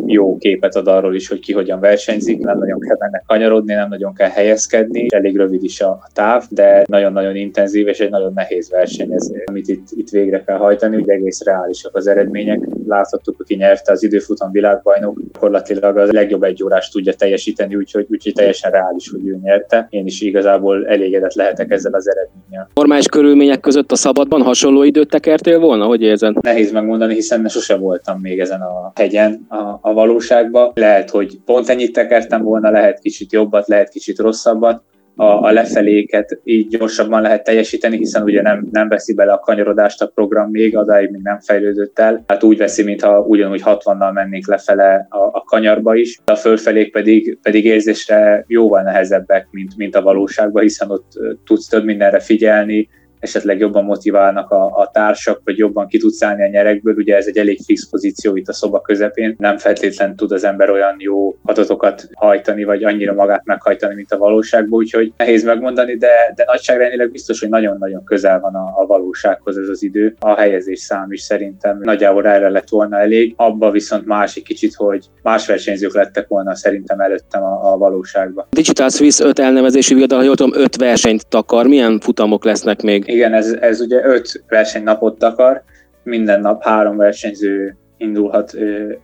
jó 0.06 0.38
képet 0.38 0.76
ad 0.76 0.88
arról 0.88 1.16
is, 1.16 1.28
hogy 1.28 1.40
ki 1.40 1.54
hogyan 1.54 1.80
versenyzik, 1.80 2.40
nem 2.40 2.58
nagyon 2.58 2.80
kell 2.80 2.98
benne 2.98 3.24
kanyarodni, 3.26 3.74
nem 3.74 3.90
nagyon 3.90 4.14
kell 4.14 4.30
helyezkedni, 4.30 5.06
elég 5.10 5.38
rövid 5.38 5.64
is 5.64 5.82
a, 5.82 5.90
a 5.90 6.10
táv, 6.14 6.44
de 6.50 6.84
nagyon-nagyon 6.88 7.36
intenzív 7.36 7.88
és 7.88 8.00
egy 8.00 8.10
nagyon 8.10 8.34
nehéz 8.34 8.70
verseny 8.70 9.14
ez, 9.14 9.32
amit 9.46 9.68
itt, 9.68 9.88
itt 9.92 10.10
végre 10.10 10.44
kell 10.44 10.58
hajtani, 10.58 10.96
ugye 10.96 11.14
egész 11.14 11.44
reálisak 11.44 11.96
az 11.96 12.08
eredmények. 12.08 12.60
Láthattuk, 12.88 13.40
aki 13.40 13.56
nyerte 13.56 13.92
az 13.92 14.04
időfutam 14.04 14.52
világbajnok, 14.52 15.20
gyakorlatilag 15.68 16.10
a 16.10 16.14
legjobb 16.14 16.44
egy 16.44 16.64
órás 16.64 16.90
tudja 16.90 17.14
teljesíteni, 17.14 17.76
úgyhogy, 17.76 18.06
úgyhogy 18.10 18.34
teljesen 18.34 18.72
reális, 18.72 19.10
hogy 19.10 19.28
ő 19.28 19.40
nyerte. 19.42 19.88
Én 19.90 20.06
is 20.06 20.22
igazából 20.22 20.88
elégedett 20.88 21.34
lehetek 21.34 21.72
ezzel 21.72 21.94
az 21.94 22.10
eredménnyel. 22.10 22.70
Normális 22.74 23.08
körülmények 23.08 23.60
között 23.60 23.92
a 23.92 23.96
szabadban 23.96 24.42
hasonló 24.42 24.84
időt 24.84 25.10
tekertél 25.10 25.60
volna, 25.60 25.86
hogy 25.86 26.02
érzed? 26.02 26.42
Nehéz 26.42 26.72
megmondani, 26.72 27.14
hiszen 27.14 27.48
sose 27.48 27.76
voltam 27.76 28.20
még 28.20 28.40
ezen 28.40 28.62
a 28.62 28.92
hegyen 28.96 29.46
a, 29.50 29.80
a 29.82 29.94
valóságban. 29.94 30.72
Lehet, 30.76 31.10
hogy 31.10 31.40
pont 31.46 31.70
ennyit 31.70 31.94
tekertem 31.94 32.44
volna, 32.44 32.70
lehet 32.70 33.00
kicsit 33.00 33.32
jobbat, 33.32 33.68
lehet 33.68 33.90
kicsit 33.90 34.20
rosszabbat 34.20 34.84
a, 35.16 35.26
a 35.26 35.52
lefeléket 35.52 36.40
így 36.44 36.68
gyorsabban 36.68 37.22
lehet 37.22 37.44
teljesíteni, 37.44 37.98
hiszen 37.98 38.24
ugye 38.24 38.42
nem, 38.42 38.68
nem 38.72 38.88
veszi 38.88 39.14
bele 39.14 39.32
a 39.32 39.40
kanyarodást 39.40 40.02
a 40.02 40.08
program 40.08 40.50
még, 40.50 40.78
adáig 40.78 41.12
még 41.12 41.22
nem 41.22 41.40
fejlődött 41.40 42.00
el. 42.00 42.24
Hát 42.28 42.44
úgy 42.44 42.58
veszi, 42.58 42.84
mintha 42.84 43.20
ugyanúgy 43.20 43.62
60-nal 43.66 44.14
mennénk 44.14 44.48
lefele 44.48 45.08
a, 45.10 45.18
a 45.18 45.44
kanyarba 45.46 45.96
is. 45.96 46.20
A 46.26 46.36
fölfelék 46.36 46.92
pedig, 46.92 47.38
pedig 47.42 47.66
érzésre 47.66 48.44
jóval 48.48 48.82
nehezebbek, 48.82 49.48
mint, 49.52 49.78
mint 49.78 49.96
a 49.96 50.02
valóságban, 50.02 50.62
hiszen 50.62 50.90
ott 50.90 51.12
tudsz 51.46 51.68
több 51.68 51.84
mindenre 51.84 52.20
figyelni, 52.20 52.90
esetleg 53.24 53.60
jobban 53.60 53.84
motiválnak 53.84 54.52
a, 54.52 54.66
a 54.66 54.90
társak, 54.94 55.42
vagy 55.44 55.58
jobban 55.58 55.88
ki 55.88 55.98
tudsz 55.98 56.24
állni 56.24 56.44
a 56.44 56.48
nyerekből. 56.48 56.96
Ugye 56.96 57.16
ez 57.16 57.28
egy 57.28 57.38
elég 57.38 57.60
fix 57.66 57.90
pozíció 57.90 58.36
itt 58.36 58.48
a 58.48 58.54
szoba 58.54 58.82
közepén. 58.82 59.36
Nem 59.38 59.58
feltétlen 59.58 60.16
tud 60.16 60.32
az 60.32 60.44
ember 60.44 60.70
olyan 60.70 60.96
jó 60.98 61.36
adatokat 61.44 62.10
hajtani, 62.14 62.64
vagy 62.64 62.84
annyira 62.84 63.14
magát 63.14 63.46
meghajtani, 63.46 63.96
mint 63.96 64.12
a 64.12 64.18
valóságban, 64.18 64.80
úgyhogy 64.80 65.14
nehéz 65.18 65.44
megmondani, 65.44 65.96
de, 65.98 66.34
de 66.36 66.44
nagyságrendileg 66.48 67.12
biztos, 67.12 67.40
hogy 67.40 67.50
nagyon-nagyon 67.50 68.04
közel 68.04 68.40
van 68.40 68.56
a, 68.56 68.82
a 68.82 68.86
valósághoz 68.86 69.58
ez 69.58 69.68
az 69.68 69.84
idő. 69.84 70.16
A 70.20 70.36
helyezés 70.36 70.80
szám 70.80 71.12
is 71.12 71.22
szerintem 71.22 71.80
nagyjából 71.82 72.28
erre 72.28 72.50
lett 72.50 72.70
volna 72.70 73.00
elég. 73.00 73.34
Abba 73.38 73.72
viszont 73.72 74.06
másik 74.06 74.44
kicsit, 74.44 74.74
hogy 74.76 75.06
más 75.22 75.48
versenyzők 75.48 75.94
lettek 75.94 76.28
volna 76.28 76.56
szerintem 76.56 77.00
előttem 77.00 77.44
a, 77.44 77.72
a 77.72 77.78
valóságban. 77.78 78.46
Digital 78.50 78.90
Swiss 78.90 79.20
5 79.20 79.40
elnevezési 79.40 79.94
viadal, 79.94 80.18
ha 80.18 80.26
jól 80.26 80.36
tudom, 80.36 80.62
5 80.62 80.76
versenyt 80.76 81.28
takar. 81.28 81.68
Milyen 81.68 82.00
futamok 82.00 82.46
lesznek 82.46 82.82
még? 82.82 83.12
Igen, 83.14 83.34
ez, 83.34 83.52
ez 83.52 83.82
ugye 83.82 84.06
öt 84.06 84.44
versenynapot 84.48 85.18
takar, 85.18 85.64
minden 86.04 86.40
nap 86.40 86.64
három 86.64 86.98
versenyző 86.98 87.76
indulhat 87.98 88.58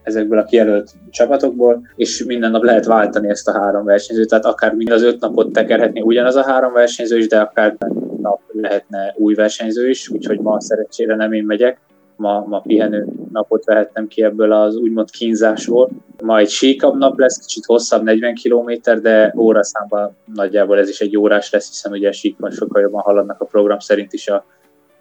ezekből 0.04 0.40
a 0.40 0.44
kijelölt 0.44 0.92
csapatokból, 1.10 1.88
és 1.96 2.24
minden 2.24 2.52
nap 2.52 2.64
lehet 2.64 2.86
váltani 2.86 3.30
ezt 3.30 3.48
a 3.48 3.60
három 3.60 3.86
versenyzőt, 3.86 4.30
tehát 4.30 4.46
akár 4.46 4.74
mind 4.74 4.92
az 4.92 5.04
öt 5.04 5.20
napot 5.20 5.52
tekerhetni 5.52 6.02
ugyanaz 6.02 6.36
a 6.36 6.44
három 6.44 6.74
versenyző 6.74 7.18
is, 7.18 7.28
de 7.28 7.40
akár 7.40 7.76
nap 8.22 8.42
lehetne 8.52 9.14
új 9.18 9.34
versenyző 9.34 9.90
is, 9.90 10.10
úgyhogy 10.10 10.40
ma 10.40 10.62
szerencsére 10.62 11.16
nem 11.16 11.34
én 11.34 11.44
megyek, 11.44 11.80
ma, 12.20 12.46
ma 12.48 12.60
pihenő 12.60 13.08
napot 13.32 13.66
vehettem 13.66 14.08
ki 14.08 14.24
ebből 14.24 14.52
az 14.52 14.76
úgymond 14.76 15.10
kínzásból. 15.10 15.90
Ma 16.24 16.38
egy 16.38 16.50
síkabb 16.50 16.98
nap 16.98 17.20
lesz, 17.20 17.38
kicsit 17.38 17.66
hosszabb, 17.66 18.04
40 18.04 18.34
km, 18.44 18.72
de 19.02 19.34
óraszámban 19.38 20.18
nagyjából 20.34 20.78
ez 20.78 20.90
is 20.90 21.00
egy 21.00 21.18
órás 21.18 21.52
lesz, 21.52 21.68
hiszen 21.68 21.92
ugye 21.92 22.12
síkban 22.12 22.52
sokkal 22.52 22.82
jobban 22.82 23.02
haladnak 23.02 23.42
a 23.42 23.46
program 23.46 23.80
szerint 23.80 24.14
is 24.14 24.28
a, 24.28 24.46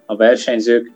a 0.06 0.16
versenyzők. 0.16 0.92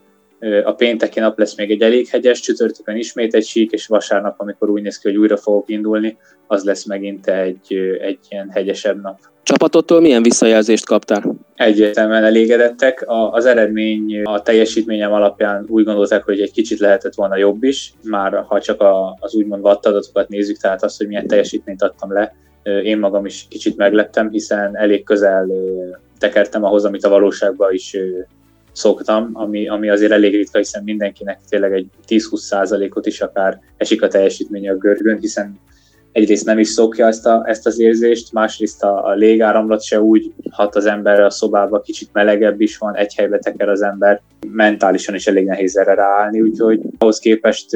A 0.63 0.73
pénteki 0.73 1.19
nap 1.19 1.37
lesz 1.37 1.57
még 1.57 1.71
egy 1.71 1.81
elég 1.81 2.07
hegyes, 2.07 2.39
csütörtökön 2.39 2.95
ismét 2.95 3.33
egy 3.33 3.45
sík, 3.45 3.71
és 3.71 3.87
vasárnap, 3.87 4.39
amikor 4.39 4.69
úgy 4.69 4.81
néz 4.81 4.97
ki, 4.97 5.07
hogy 5.07 5.17
újra 5.17 5.37
fogok 5.37 5.69
indulni, 5.69 6.17
az 6.47 6.63
lesz 6.63 6.85
megint 6.85 7.27
egy, 7.27 7.73
egy 8.01 8.19
ilyen 8.29 8.49
hegyesebb 8.49 9.01
nap. 9.01 9.19
Csapatottól 9.43 10.01
milyen 10.01 10.23
visszajelzést 10.23 10.85
kaptál? 10.85 11.35
Egyértelműen 11.55 12.23
elégedettek. 12.23 13.01
A, 13.07 13.31
az 13.31 13.45
eredmény 13.45 14.21
a 14.23 14.41
teljesítményem 14.41 15.13
alapján 15.13 15.65
úgy 15.67 15.83
gondolták, 15.83 16.23
hogy 16.23 16.41
egy 16.41 16.51
kicsit 16.51 16.79
lehetett 16.79 17.13
volna 17.13 17.37
jobb 17.37 17.63
is, 17.63 17.93
már 18.03 18.43
ha 18.47 18.61
csak 18.61 18.81
a, 18.81 19.17
az 19.19 19.35
úgymond 19.35 19.61
vattadatokat 19.61 20.29
nézzük, 20.29 20.57
tehát 20.57 20.83
azt, 20.83 20.97
hogy 20.97 21.07
milyen 21.07 21.27
teljesítményt 21.27 21.81
adtam 21.81 22.13
le, 22.13 22.35
én 22.83 22.97
magam 22.97 23.25
is 23.25 23.45
kicsit 23.49 23.77
meglettem, 23.77 24.29
hiszen 24.29 24.77
elég 24.77 25.03
közel 25.03 25.47
tekertem 26.19 26.63
ahhoz, 26.63 26.85
amit 26.85 27.03
a 27.03 27.09
valóságban 27.09 27.73
is 27.73 27.97
szoktam, 28.73 29.29
ami, 29.33 29.67
ami 29.67 29.89
azért 29.89 30.11
elég 30.11 30.35
ritka, 30.35 30.57
hiszen 30.57 30.83
mindenkinek 30.83 31.39
tényleg 31.49 31.73
egy 31.73 31.87
10-20 32.07 32.35
százalékot 32.35 33.05
is 33.05 33.21
akár 33.21 33.59
esik 33.77 34.01
a 34.01 34.07
teljesítménye 34.07 34.71
a 34.71 34.77
görgön, 34.77 35.19
hiszen 35.19 35.59
egyrészt 36.11 36.45
nem 36.45 36.59
is 36.59 36.67
szokja 36.67 37.07
ezt, 37.07 37.25
a, 37.25 37.43
ezt 37.47 37.65
az 37.65 37.79
érzést, 37.79 38.33
másrészt 38.33 38.83
a, 38.83 39.05
a 39.05 39.13
légáramlat 39.13 39.83
se 39.83 40.01
úgy 40.01 40.33
hat 40.51 40.75
az 40.75 40.85
emberre 40.85 41.25
a 41.25 41.29
szobába, 41.29 41.81
kicsit 41.81 42.09
melegebb 42.13 42.61
is 42.61 42.77
van, 42.77 42.95
egy 42.95 43.15
helybe 43.15 43.37
teker 43.37 43.69
az 43.69 43.81
ember, 43.81 44.21
mentálisan 44.47 45.15
is 45.15 45.27
elég 45.27 45.45
nehéz 45.45 45.77
erre 45.77 45.93
ráállni, 45.93 46.41
úgyhogy 46.41 46.79
ahhoz 46.97 47.19
képest 47.19 47.69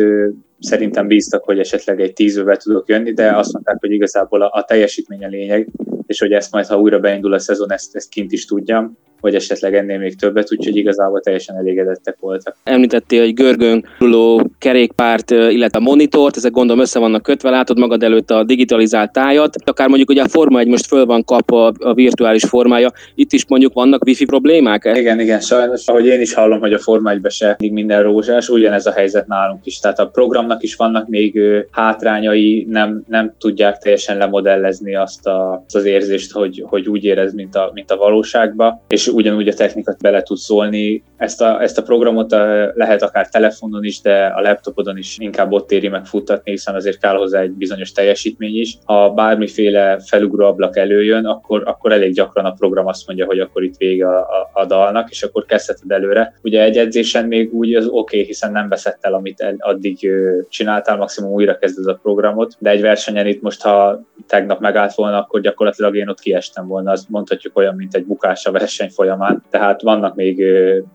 szerintem 0.59 1.07
bíztak, 1.07 1.43
hogy 1.43 1.59
esetleg 1.59 2.01
egy 2.01 2.13
tízővel 2.13 2.57
tudok 2.57 2.87
jönni, 2.87 3.13
de 3.13 3.37
azt 3.37 3.53
mondták, 3.53 3.77
hogy 3.79 3.91
igazából 3.91 4.41
a, 4.41 4.49
a 4.53 4.63
teljesítmény 4.63 5.25
a 5.25 5.27
lényeg, 5.27 5.67
és 6.07 6.19
hogy 6.19 6.31
ezt 6.31 6.51
majd, 6.51 6.65
ha 6.65 6.79
újra 6.79 6.99
beindul 6.99 7.33
a 7.33 7.39
szezon, 7.39 7.71
ezt, 7.71 7.95
ezt 7.95 8.09
kint 8.09 8.31
is 8.31 8.45
tudjam 8.45 8.97
vagy 9.21 9.35
esetleg 9.35 9.75
ennél 9.75 9.97
még 9.97 10.15
többet, 10.15 10.51
úgyhogy 10.51 10.75
igazából 10.75 11.19
teljesen 11.19 11.55
elégedettek 11.55 12.17
voltak. 12.19 12.55
Említettél 12.63 13.21
egy 13.21 13.33
görgön 13.33 13.85
ruló 13.99 14.49
kerékpárt, 14.59 15.31
illetve 15.31 15.79
a 15.79 15.81
monitort, 15.81 16.37
ezek 16.37 16.51
gondolom 16.51 16.81
össze 16.81 16.99
vannak 16.99 17.23
kötve, 17.23 17.49
látod 17.49 17.77
magad 17.77 18.03
előtt 18.03 18.31
a 18.31 18.43
digitalizált 18.43 19.11
tájat, 19.11 19.55
akár 19.65 19.87
mondjuk 19.87 20.09
ugye 20.09 20.21
a 20.21 20.27
Forma 20.27 20.59
egy 20.59 20.67
most 20.67 20.85
föl 20.85 21.05
van 21.05 21.23
kapva 21.23 21.71
a 21.79 21.93
virtuális 21.93 22.43
formája, 22.43 22.91
itt 23.15 23.31
is 23.31 23.45
mondjuk 23.47 23.73
vannak 23.73 24.05
wifi 24.05 24.25
problémák? 24.25 24.91
Igen, 24.95 25.19
igen, 25.19 25.39
sajnos, 25.39 25.87
ahogy 25.87 26.05
én 26.05 26.21
is 26.21 26.33
hallom, 26.33 26.59
hogy 26.59 26.73
a 26.73 26.79
Forma 26.79 27.11
1 27.11 27.19
se 27.29 27.55
minden 27.57 28.03
rózsás, 28.03 28.49
ugyanez 28.49 28.85
a 28.85 28.91
helyzet 28.91 29.27
nálunk 29.27 29.65
is. 29.65 29.79
Tehát 29.79 29.99
a 29.99 30.07
programnak 30.47 30.63
is 30.63 30.75
vannak 30.75 31.07
még 31.07 31.39
hátrányai, 31.71 32.65
nem, 32.69 33.03
nem 33.07 33.33
tudják 33.39 33.77
teljesen 33.77 34.17
lemodellezni 34.17 34.95
azt, 34.95 35.27
a, 35.27 35.63
azt 35.65 35.75
az 35.75 35.85
érzést, 35.85 36.31
hogy, 36.31 36.63
hogy 36.67 36.87
úgy 36.87 37.03
érez, 37.03 37.33
mint 37.33 37.55
a, 37.55 37.71
mint 37.73 37.91
a 37.91 37.97
valóságban, 37.97 38.81
és 38.87 39.07
ugyanúgy 39.07 39.47
a 39.47 39.53
technikat 39.53 40.01
bele 40.01 40.21
tud 40.21 40.37
szólni. 40.37 41.03
Ezt 41.17 41.41
a, 41.41 41.61
ezt 41.61 41.77
a 41.77 41.81
programot 41.81 42.31
lehet 42.73 43.01
akár 43.01 43.29
telefonon 43.29 43.83
is, 43.83 44.01
de 44.01 44.25
a 44.25 44.41
laptopodon 44.41 44.97
is 44.97 45.15
inkább 45.19 45.51
ott 45.51 45.71
éri 45.71 45.87
meg 45.87 46.05
futtatni, 46.05 46.51
hiszen 46.51 46.75
azért 46.75 46.99
kell 46.99 47.15
hozzá 47.15 47.41
egy 47.41 47.51
bizonyos 47.51 47.91
teljesítmény 47.91 48.59
is. 48.59 48.77
Ha 48.85 49.09
bármiféle 49.09 49.99
felugró 49.99 50.45
ablak 50.45 50.77
előjön, 50.77 51.25
akkor, 51.25 51.63
akkor 51.65 51.91
elég 51.91 52.13
gyakran 52.13 52.45
a 52.45 52.51
program 52.51 52.87
azt 52.87 53.07
mondja, 53.07 53.25
hogy 53.25 53.39
akkor 53.39 53.63
itt 53.63 53.77
vége 53.77 54.07
a, 54.07 54.19
a, 54.19 54.49
a 54.53 54.65
dalnak, 54.65 55.09
és 55.09 55.23
akkor 55.23 55.45
kezdheted 55.45 55.91
előre. 55.91 56.33
Ugye 56.43 56.63
egy 56.63 56.77
edzésen 56.77 57.25
még 57.25 57.53
úgy 57.53 57.75
az 57.75 57.85
oké, 57.85 57.95
okay, 57.97 58.23
hiszen 58.25 58.51
nem 58.51 58.69
veszett 58.69 58.97
el, 59.01 59.13
amit 59.13 59.41
el, 59.41 59.55
addig 59.59 60.09
csináltál, 60.49 60.97
maximum 60.97 61.31
újra 61.31 61.57
kezded 61.57 61.87
a 61.87 61.99
programot, 62.01 62.55
de 62.59 62.69
egy 62.69 62.81
versenyen 62.81 63.27
itt 63.27 63.41
most, 63.41 63.61
ha 63.61 64.01
tegnap 64.27 64.59
megállt 64.59 64.95
volna, 64.95 65.19
akkor 65.19 65.41
gyakorlatilag 65.41 65.95
én 65.95 66.09
ott 66.09 66.19
kiestem 66.19 66.67
volna, 66.67 66.91
azt 66.91 67.09
mondhatjuk 67.09 67.57
olyan, 67.57 67.75
mint 67.75 67.95
egy 67.95 68.05
bukás 68.05 68.45
a 68.45 68.51
verseny 68.51 68.89
folyamán. 68.89 69.43
Tehát 69.49 69.81
vannak 69.81 70.15
még 70.15 70.43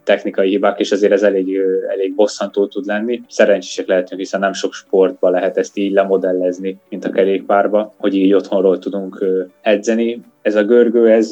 technikai 0.04 0.48
hibák, 0.48 0.80
és 0.80 0.92
azért 0.92 1.12
ez 1.12 1.22
elég, 1.22 1.60
elég 1.88 2.14
bosszantó 2.14 2.66
tud 2.66 2.86
lenni. 2.86 3.22
Szerencsések 3.28 3.86
lehetünk, 3.86 4.20
hiszen 4.20 4.40
nem 4.40 4.52
sok 4.52 4.72
sportban 4.72 5.32
lehet 5.32 5.56
ezt 5.58 5.76
így 5.76 5.92
lemodellezni, 5.92 6.78
mint 6.88 7.04
a 7.04 7.10
kerékpárba, 7.10 7.94
hogy 7.96 8.14
így 8.14 8.32
otthonról 8.32 8.78
tudunk 8.78 9.24
edzeni. 9.60 10.20
Ez 10.42 10.54
a 10.54 10.64
görgő, 10.64 11.10
ez 11.10 11.30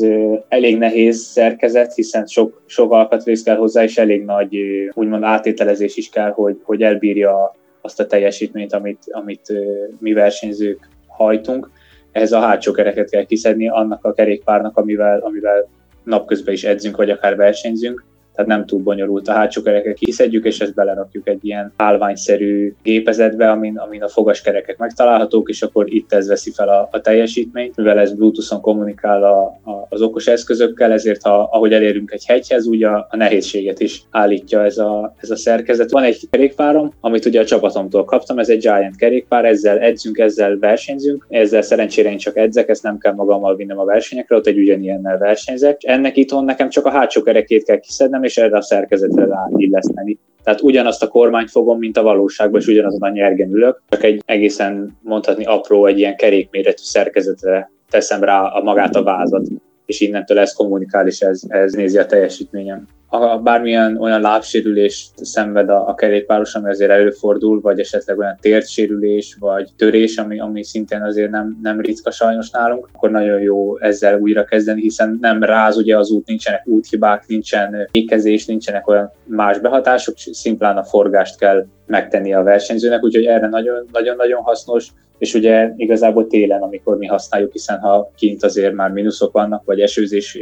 elég 0.48 0.78
nehéz 0.78 1.20
szerkezet, 1.20 1.94
hiszen 1.94 2.26
sok, 2.26 2.62
sok 2.66 2.92
alkatrész 2.92 3.42
kell 3.42 3.56
hozzá, 3.56 3.82
és 3.82 3.98
elég 3.98 4.24
nagy 4.24 4.56
úgymond 4.92 5.22
átételezés 5.22 5.96
is 5.96 6.08
kell, 6.08 6.30
hogy, 6.30 6.60
hogy 6.62 6.82
elbírja 6.82 7.54
azt 7.80 8.00
a 8.00 8.06
teljesítményt, 8.06 8.72
amit, 8.72 9.02
amit 9.10 9.52
mi 9.98 10.12
versenyzők 10.12 10.88
hajtunk. 11.06 11.70
Ehhez 12.12 12.32
a 12.32 12.40
hátsó 12.40 12.72
kereket 12.72 13.10
kell 13.10 13.24
kiszedni 13.24 13.68
annak 13.68 14.04
a 14.04 14.12
kerékpárnak, 14.12 14.76
amivel, 14.76 15.20
amivel 15.20 15.68
napközben 16.04 16.54
is 16.54 16.64
edzünk, 16.64 16.96
vagy 16.96 17.10
akár 17.10 17.36
versenyzünk. 17.36 18.04
Tehát 18.34 18.50
nem 18.50 18.66
túl 18.66 18.80
bonyolult. 18.80 19.28
A 19.28 19.32
hátsó 19.32 19.62
kereket 19.62 19.98
kiszedjük, 19.98 20.44
és 20.44 20.60
ezt 20.60 20.74
belerakjuk 20.74 21.28
egy 21.28 21.44
ilyen 21.44 21.72
állványszerű 21.76 22.74
gépezetbe, 22.82 23.50
amin, 23.50 23.78
amin 23.78 24.02
a 24.02 24.08
fogaskerekek 24.08 24.78
megtalálhatók, 24.78 25.48
és 25.48 25.62
akkor 25.62 25.92
itt 25.92 26.12
ez 26.12 26.28
veszi 26.28 26.50
fel 26.50 26.68
a, 26.68 26.88
a 26.90 27.00
teljesítményt. 27.00 27.76
Mivel 27.76 27.98
ez 27.98 28.12
Bluetooth-on 28.12 28.60
kommunikál 28.60 29.24
a, 29.24 29.42
a, 29.70 29.86
az 29.88 30.02
okos 30.02 30.26
eszközökkel, 30.26 30.92
ezért 30.92 31.22
ha, 31.22 31.48
ahogy 31.52 31.72
elérünk 31.72 32.12
egy 32.12 32.24
hegyhez, 32.26 32.66
úgy 32.66 32.82
a, 32.82 33.06
a 33.10 33.16
nehézséget 33.16 33.80
is 33.80 34.02
állítja 34.10 34.64
ez 34.64 34.78
a, 34.78 35.14
ez 35.20 35.30
a 35.30 35.36
szerkezet. 35.36 35.90
Van 35.90 36.02
egy 36.02 36.28
kerékpárom, 36.30 36.92
amit 37.00 37.24
ugye 37.24 37.40
a 37.40 37.44
csapatomtól 37.44 38.04
kaptam, 38.04 38.38
ez 38.38 38.48
egy 38.48 38.58
Giant 38.58 38.96
kerékpár, 38.96 39.44
ezzel 39.44 39.78
edzünk, 39.78 40.18
ezzel 40.18 40.58
versenyzünk, 40.58 41.26
ezzel 41.28 41.62
szerencsére 41.62 42.10
én 42.10 42.18
csak 42.18 42.36
edzek, 42.36 42.68
ezt 42.68 42.82
nem 42.82 42.98
kell 42.98 43.12
magammal 43.12 43.56
vinnem 43.56 43.78
a 43.78 43.84
versenyekre, 43.84 44.36
ott 44.36 44.46
egy 44.46 44.58
ugyanilyennel 44.58 45.18
versenyzek. 45.18 45.80
Ennek 45.84 46.16
itthon 46.16 46.44
nekem 46.44 46.68
csak 46.68 46.86
a 46.86 46.90
hátsó 46.90 47.22
kerekét 47.22 47.64
kell 47.64 47.78
kiszednem, 47.78 48.19
és 48.24 48.36
erre 48.36 48.56
a 48.56 48.62
szerkezetre 48.62 49.26
ráilleszteni. 49.26 50.18
Tehát 50.42 50.60
ugyanazt 50.62 51.02
a 51.02 51.08
kormányt 51.08 51.50
fogom, 51.50 51.78
mint 51.78 51.96
a 51.96 52.02
valóságban, 52.02 52.60
és 52.60 52.66
ugyanazon 52.66 53.02
a 53.02 53.08
nyergen 53.08 53.50
ülök, 53.50 53.82
csak 53.88 54.02
egy 54.02 54.22
egészen 54.24 54.98
mondhatni 55.02 55.44
apró, 55.44 55.86
egy 55.86 55.98
ilyen 55.98 56.16
kerékméretű 56.16 56.82
szerkezetre 56.82 57.70
teszem 57.90 58.22
rá 58.22 58.42
a 58.42 58.62
magát 58.62 58.96
a 58.96 59.02
vázat, 59.02 59.46
és 59.86 60.00
innentől 60.00 60.38
ez 60.38 60.52
kommunikál, 60.52 61.06
és 61.06 61.20
ez, 61.20 61.42
ez 61.48 61.72
nézi 61.72 61.98
a 61.98 62.06
teljesítményem 62.06 62.86
ha 63.10 63.38
bármilyen 63.38 63.96
olyan 63.96 64.20
lábsérülést 64.20 65.24
szenved 65.24 65.68
a, 65.68 65.88
a 65.88 65.94
kerékpáros, 65.94 66.54
ami 66.54 66.68
azért 66.68 66.90
előfordul, 66.90 67.60
vagy 67.60 67.80
esetleg 67.80 68.18
olyan 68.18 68.38
tértsérülés, 68.40 69.36
vagy 69.40 69.70
törés, 69.76 70.16
ami, 70.16 70.40
ami 70.40 70.64
szintén 70.64 71.02
azért 71.02 71.30
nem, 71.30 71.58
nem 71.62 71.80
ritka 71.80 72.10
sajnos 72.10 72.50
nálunk, 72.50 72.88
akkor 72.92 73.10
nagyon 73.10 73.40
jó 73.40 73.78
ezzel 73.78 74.18
újra 74.18 74.44
kezdeni, 74.44 74.80
hiszen 74.80 75.18
nem 75.20 75.42
ráz 75.42 75.76
ugye 75.76 75.98
az 75.98 76.10
út, 76.10 76.26
nincsenek 76.26 76.66
úthibák, 76.66 77.24
nincsen 77.26 77.88
ékezés, 77.90 78.46
nincsenek 78.46 78.88
olyan 78.88 79.12
más 79.24 79.58
behatások, 79.58 80.14
szimplán 80.16 80.76
a 80.76 80.84
forgást 80.84 81.38
kell 81.38 81.66
megtenni 81.86 82.34
a 82.34 82.42
versenyzőnek, 82.42 83.02
úgyhogy 83.02 83.24
erre 83.24 83.48
nagyon-nagyon 83.92 84.42
hasznos, 84.42 84.88
és 85.18 85.34
ugye 85.34 85.72
igazából 85.76 86.26
télen, 86.26 86.62
amikor 86.62 86.96
mi 86.96 87.06
használjuk, 87.06 87.52
hiszen 87.52 87.78
ha 87.78 88.10
kint 88.16 88.44
azért 88.44 88.74
már 88.74 88.90
mínuszok 88.90 89.32
vannak, 89.32 89.64
vagy 89.64 89.80
esőzés 89.80 90.38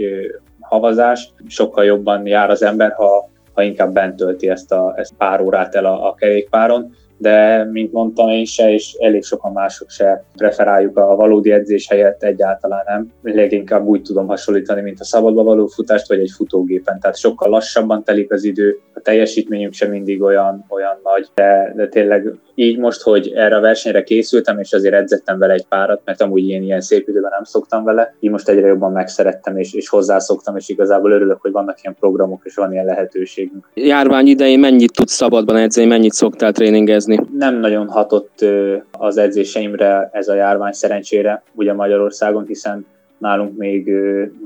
havazás, 0.69 1.33
sokkal 1.47 1.85
jobban 1.85 2.27
jár 2.27 2.51
az 2.51 2.63
ember, 2.63 2.93
ha, 2.93 3.31
ha 3.53 3.63
inkább 3.63 3.93
bent 3.93 4.17
tölti 4.17 4.49
ezt, 4.49 4.73
a, 4.73 4.95
ezt 4.97 5.15
pár 5.19 5.41
órát 5.41 5.75
el 5.75 5.85
a, 5.85 6.09
a 6.09 6.15
kerékpáron, 6.15 6.95
de 7.19 7.65
mint 7.65 7.93
mondtam 7.93 8.29
én 8.29 8.45
se, 8.45 8.73
és 8.73 8.93
elég 8.99 9.25
sokan 9.25 9.53
mások 9.53 9.91
se 9.91 10.25
preferáljuk 10.37 10.97
a 10.97 11.17
valódi 11.17 11.53
edzés 11.53 11.89
helyett 11.89 12.23
egyáltalán 12.23 12.83
nem. 12.87 13.13
Leginkább 13.35 13.87
úgy 13.87 14.03
tudom 14.03 14.27
hasonlítani, 14.27 14.81
mint 14.81 15.01
a 15.01 15.05
szabadba 15.05 15.43
való 15.43 15.67
futást, 15.67 16.09
vagy 16.09 16.19
egy 16.19 16.33
futógépen. 16.37 17.01
Tehát 17.01 17.17
sokkal 17.17 17.49
lassabban 17.49 18.05
telik 18.05 18.33
az 18.33 18.45
idő, 18.45 18.81
a 18.95 19.01
teljesítményünk 19.01 19.73
sem 19.73 19.91
mindig 19.91 20.23
olyan, 20.23 20.65
olyan 20.69 21.01
nagy, 21.03 21.27
de, 21.35 21.73
de 21.77 21.89
tényleg 21.89 22.33
így 22.55 22.79
most, 22.79 23.03
hogy 23.03 23.33
erre 23.35 23.57
a 23.57 23.61
versenyre 23.61 24.03
készültem, 24.03 24.59
és 24.59 24.73
azért 24.73 24.95
edzettem 24.95 25.39
vele 25.39 25.53
egy 25.53 25.67
párat, 25.69 26.01
mert 26.05 26.21
amúgy 26.21 26.49
ilyen, 26.49 26.63
ilyen 26.63 26.81
szép 26.81 27.09
időben 27.09 27.31
nem 27.35 27.45
szoktam 27.45 27.85
vele, 27.85 28.15
így 28.21 28.31
most 28.31 28.49
egyre 28.49 28.67
jobban 28.67 28.93
megszerettem, 28.93 29.57
és, 29.57 29.75
és 29.75 29.89
hozzászoktam, 29.89 30.57
és 30.57 30.69
igazából 30.69 31.11
örülök, 31.11 31.41
hogy 31.41 31.53
vannak 31.53 31.83
ilyen 31.83 31.97
programok, 32.01 32.41
és 32.45 32.55
van 32.55 32.73
ilyen 32.73 32.85
lehetőségünk. 32.85 33.71
Járvány 33.75 34.27
idején 34.27 34.59
mennyit 34.59 34.93
tudsz 34.93 35.13
szabadban 35.13 35.57
edzeni, 35.57 35.87
mennyit 35.87 36.13
szoktál 36.13 36.53
tréningezni? 36.53 37.08
Nem 37.33 37.55
nagyon 37.61 37.89
hatott 37.89 38.45
az 38.91 39.17
edzéseimre 39.17 40.11
ez 40.13 40.29
a 40.29 40.35
járvány 40.35 40.73
szerencsére, 40.73 41.43
ugye 41.55 41.73
Magyarországon, 41.73 42.47
hiszen 42.47 42.87
nálunk 43.19 43.57
még 43.57 43.91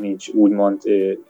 nincs 0.00 0.28
úgymond 0.28 0.80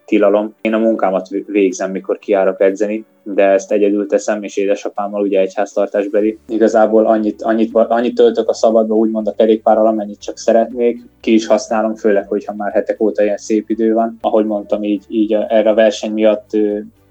tilalom. 0.05 0.55
Én 0.61 0.75
a 0.75 0.79
munkámat 0.79 1.29
végzem, 1.47 1.91
mikor 1.91 2.19
kiárok 2.19 2.61
edzeni, 2.61 3.05
de 3.23 3.45
ezt 3.45 3.73
egyedül 3.73 4.07
teszem, 4.07 4.43
és 4.43 4.57
édesapámmal 4.57 5.23
ugye 5.23 5.41
egyháztartásbeli. 5.41 6.39
Igazából 6.49 7.07
annyit, 7.07 7.43
annyit, 7.43 7.75
annyit 7.75 8.15
töltök 8.15 8.49
a 8.49 8.55
szabadba, 8.55 8.95
úgymond 8.95 9.27
a 9.27 9.35
kerékpárral, 9.37 9.87
amennyit 9.87 10.21
csak 10.21 10.39
szeretnék. 10.39 11.03
Ki 11.21 11.33
is 11.33 11.47
használom, 11.47 11.95
főleg, 11.95 12.29
hogyha 12.29 12.55
már 12.55 12.73
hetek 12.73 13.01
óta 13.01 13.23
ilyen 13.23 13.37
szép 13.37 13.71
idő 13.71 13.93
van. 13.93 14.19
Ahogy 14.21 14.47
mondtam, 14.47 14.83
így, 14.83 15.05
így 15.09 15.33
erre 15.33 15.71
a 15.71 15.75
verseny 15.75 16.13
miatt 16.13 16.51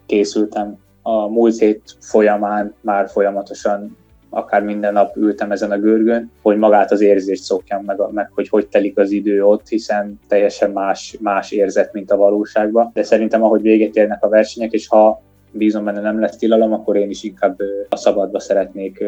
készültem 0.05 0.77
a 1.01 1.27
múlt 1.27 1.57
hét 1.57 1.81
folyamán 1.99 2.73
már 2.81 3.09
folyamatosan 3.09 3.97
akár 4.33 4.63
minden 4.63 4.93
nap 4.93 5.15
ültem 5.15 5.51
ezen 5.51 5.71
a 5.71 5.77
görgön, 5.77 6.31
hogy 6.41 6.57
magát 6.57 6.91
az 6.91 7.01
érzést 7.01 7.43
szokjam 7.43 7.83
meg, 7.83 7.97
meg 8.11 8.29
hogy 8.33 8.49
hogy 8.49 8.67
telik 8.67 8.97
az 8.97 9.11
idő 9.11 9.45
ott, 9.45 9.67
hiszen 9.67 10.19
teljesen 10.27 10.71
más, 10.71 11.17
más 11.19 11.51
érzet, 11.51 11.93
mint 11.93 12.11
a 12.11 12.17
valóságban. 12.17 12.91
De 12.93 13.03
szerintem 13.03 13.43
ahogy 13.43 13.61
véget 13.61 13.95
érnek 13.95 14.23
a 14.23 14.29
versenyek, 14.29 14.71
és 14.71 14.87
ha 14.87 15.21
bízom 15.51 15.83
benne 15.83 16.01
nem 16.01 16.19
lesz 16.19 16.37
tilalom, 16.37 16.73
akkor 16.73 16.95
én 16.95 17.09
is 17.09 17.23
inkább 17.23 17.59
a 17.89 17.95
szabadba 17.95 18.39
szeretnék 18.39 19.03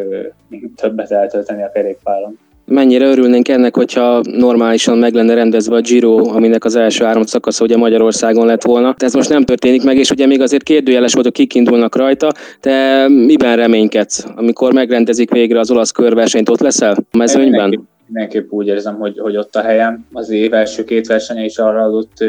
többet 0.75 1.11
eltölteni 1.11 1.63
a 1.63 1.71
kerékpáron 1.71 2.39
mennyire 2.65 3.05
örülnénk 3.05 3.47
ennek, 3.47 3.75
hogyha 3.75 4.21
normálisan 4.23 4.97
meg 4.97 5.13
lenne 5.13 5.33
rendezve 5.33 5.75
a 5.75 5.81
Giro, 5.81 6.17
aminek 6.17 6.65
az 6.65 6.75
első 6.75 7.03
három 7.03 7.23
szakasza 7.23 7.63
ugye 7.63 7.77
Magyarországon 7.77 8.45
lett 8.45 8.63
volna. 8.63 8.95
De 8.97 9.05
ez 9.05 9.13
most 9.13 9.29
nem 9.29 9.43
történik 9.43 9.83
meg, 9.83 9.97
és 9.97 10.09
ugye 10.09 10.25
még 10.25 10.41
azért 10.41 10.63
kérdőjeles 10.63 11.13
volt, 11.13 11.25
hogy 11.25 11.35
kik 11.35 11.55
indulnak 11.55 11.95
rajta, 11.95 12.31
de 12.61 13.07
miben 13.07 13.55
reménykedsz? 13.55 14.25
Amikor 14.35 14.73
megrendezik 14.73 15.31
végre 15.31 15.59
az 15.59 15.71
olasz 15.71 15.91
körversenyt, 15.91 16.49
ott 16.49 16.59
leszel 16.59 16.95
a 17.11 17.17
mezőnyben? 17.17 17.69
Mindenképp, 17.69 17.89
mindenképp 18.07 18.51
úgy 18.51 18.67
érzem, 18.67 18.95
hogy, 18.95 19.19
hogy 19.19 19.37
ott 19.37 19.55
a 19.55 19.61
helyem. 19.61 20.05
Az 20.13 20.29
év 20.29 20.53
első 20.53 20.83
két 20.83 21.07
versenye 21.07 21.43
is 21.43 21.57
arra 21.57 21.83
adott 21.83 22.23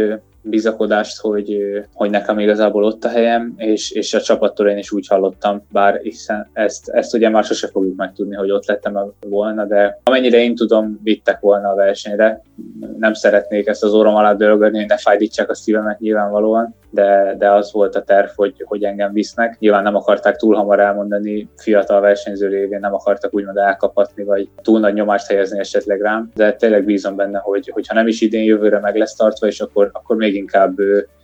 bizakodást, 0.45 1.21
hogy, 1.21 1.59
hogy 1.93 2.11
nekem 2.11 2.39
igazából 2.39 2.85
ott 2.85 3.05
a 3.05 3.09
helyem, 3.09 3.55
és, 3.57 3.91
és 3.91 4.15
a 4.15 4.21
csapattól 4.21 4.69
én 4.69 4.79
is 4.79 4.93
úgy 4.93 5.07
hallottam, 5.07 5.67
bár 5.73 6.01
hiszen 6.03 6.49
ezt, 6.53 6.89
ezt 6.89 7.15
ugye 7.15 7.29
már 7.29 7.45
sose 7.45 7.69
fogjuk 7.69 7.97
megtudni, 7.97 8.35
hogy 8.37 8.51
ott 8.51 8.67
lettem 8.67 9.13
volna, 9.29 9.65
de 9.65 10.01
amennyire 10.03 10.39
én 10.39 10.55
tudom, 10.55 11.01
vittek 11.03 11.41
volna 11.41 11.69
a 11.69 11.75
versenyre. 11.75 12.43
Nem 12.99 13.13
szeretnék 13.13 13.67
ezt 13.67 13.85
az 13.85 13.95
orrom 13.95 14.15
alá 14.15 14.35
dörögölni, 14.35 14.79
hogy 14.79 14.89
ne 14.89 14.97
fájdítsák 14.97 15.51
a 15.51 15.55
szívemet 15.55 15.99
nyilvánvalóan, 15.99 16.75
de, 16.91 17.35
de 17.39 17.51
az 17.51 17.73
volt 17.73 17.97
a 17.97 18.03
terv, 18.03 18.29
hogy, 18.35 18.55
hogy 18.65 18.85
engem 18.85 19.13
visznek. 19.13 19.59
Nyilván 19.59 19.83
nem 19.83 19.95
akarták 19.95 20.37
túl 20.37 20.55
hamar 20.55 20.81
elmondani, 20.81 21.49
fiatal 21.57 22.01
versenyző 22.01 22.49
révén 22.49 22.81
nem 22.81 22.95
akartak 22.95 23.35
úgymond 23.35 23.57
elkapatni, 23.57 24.25
vagy 24.25 24.49
túl 24.63 24.81
nagy 24.81 24.95
nyomást 24.95 25.27
helyezni 25.27 25.59
esetleg 25.59 26.01
rám, 26.01 26.31
de 26.35 26.53
tényleg 26.53 26.85
bízom 26.85 27.17
benne, 27.17 27.39
hogy 27.39 27.73
ha 27.87 27.95
nem 27.95 28.07
is 28.07 28.21
idén 28.21 28.45
jövőre 28.45 28.79
meg 28.79 28.97
lesz 28.97 29.15
tartva, 29.15 29.47
és 29.47 29.61
akkor, 29.61 29.91
akkor 29.93 30.17
még 30.17 30.34
inkább, 30.35 30.77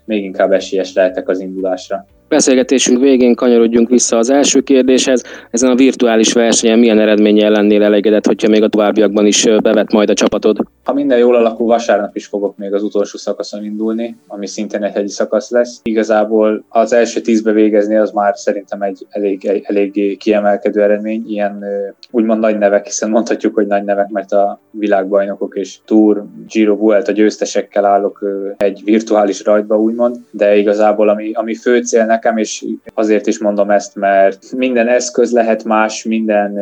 még 0.04 0.24
inkább 0.24 0.52
esélyes 0.52 0.92
lehetek 0.94 1.28
az 1.28 1.40
indulásra. 1.40 2.06
Beszélgetésünk 2.28 3.00
végén 3.00 3.34
kanyarodjunk 3.34 3.88
vissza 3.88 4.16
az 4.16 4.30
első 4.30 4.60
kérdéshez. 4.60 5.22
Ezen 5.50 5.70
a 5.70 5.74
virtuális 5.74 6.32
versenyen 6.32 6.78
milyen 6.78 6.98
eredménye 6.98 7.48
lennél 7.48 7.82
elégedett, 7.82 8.26
hogyha 8.26 8.48
még 8.48 8.62
a 8.62 8.68
továbbiakban 8.68 9.26
is 9.26 9.46
bevet 9.62 9.92
majd 9.92 10.10
a 10.10 10.14
csapatod? 10.14 10.58
Ha 10.84 10.92
minden 10.92 11.18
jól 11.18 11.36
alakul, 11.36 11.66
vasárnap 11.66 12.16
is 12.16 12.26
fogok 12.26 12.56
még 12.56 12.72
az 12.74 12.82
utolsó 12.82 13.18
szakaszon 13.18 13.64
indulni, 13.64 14.16
ami 14.26 14.46
szintén 14.46 14.82
egy 14.82 14.92
hegyi 14.92 15.08
szakasz 15.08 15.50
lesz. 15.50 15.80
Igazából 15.82 16.64
az 16.68 16.92
első 16.92 17.20
tízbe 17.20 17.52
végezni 17.52 17.96
az 17.96 18.10
már 18.10 18.36
szerintem 18.36 18.82
egy 18.82 19.06
elég, 19.10 19.46
egy, 19.46 19.64
elég 19.66 20.18
kiemelkedő 20.18 20.82
eredmény. 20.82 21.24
Ilyen 21.28 21.64
úgymond 22.10 22.40
nagy 22.40 22.58
nevek, 22.58 22.84
hiszen 22.84 23.10
mondhatjuk, 23.10 23.54
hogy 23.54 23.66
nagy 23.66 23.84
nevek, 23.84 24.08
mert 24.08 24.32
a 24.32 24.60
világbajnokok 24.70 25.56
és 25.56 25.78
Tour, 25.84 26.24
Giro, 26.46 26.76
Vuelta 26.76 27.12
győztesekkel 27.12 27.84
állok 27.84 28.24
egy 28.56 28.82
virtuális 28.84 29.44
rajtba, 29.44 29.80
úgymond, 29.80 30.16
de 30.30 30.56
igazából 30.56 31.08
ami, 31.08 31.32
ami 31.32 31.54
fő 31.54 31.82
cél 31.82 32.06
nekem, 32.06 32.36
és 32.36 32.64
azért 32.94 33.26
is 33.26 33.38
mondom 33.38 33.70
ezt, 33.70 33.94
mert 33.94 34.52
minden 34.56 34.88
eszköz 34.88 35.32
lehet 35.32 35.64
más, 35.64 36.04
minden 36.04 36.58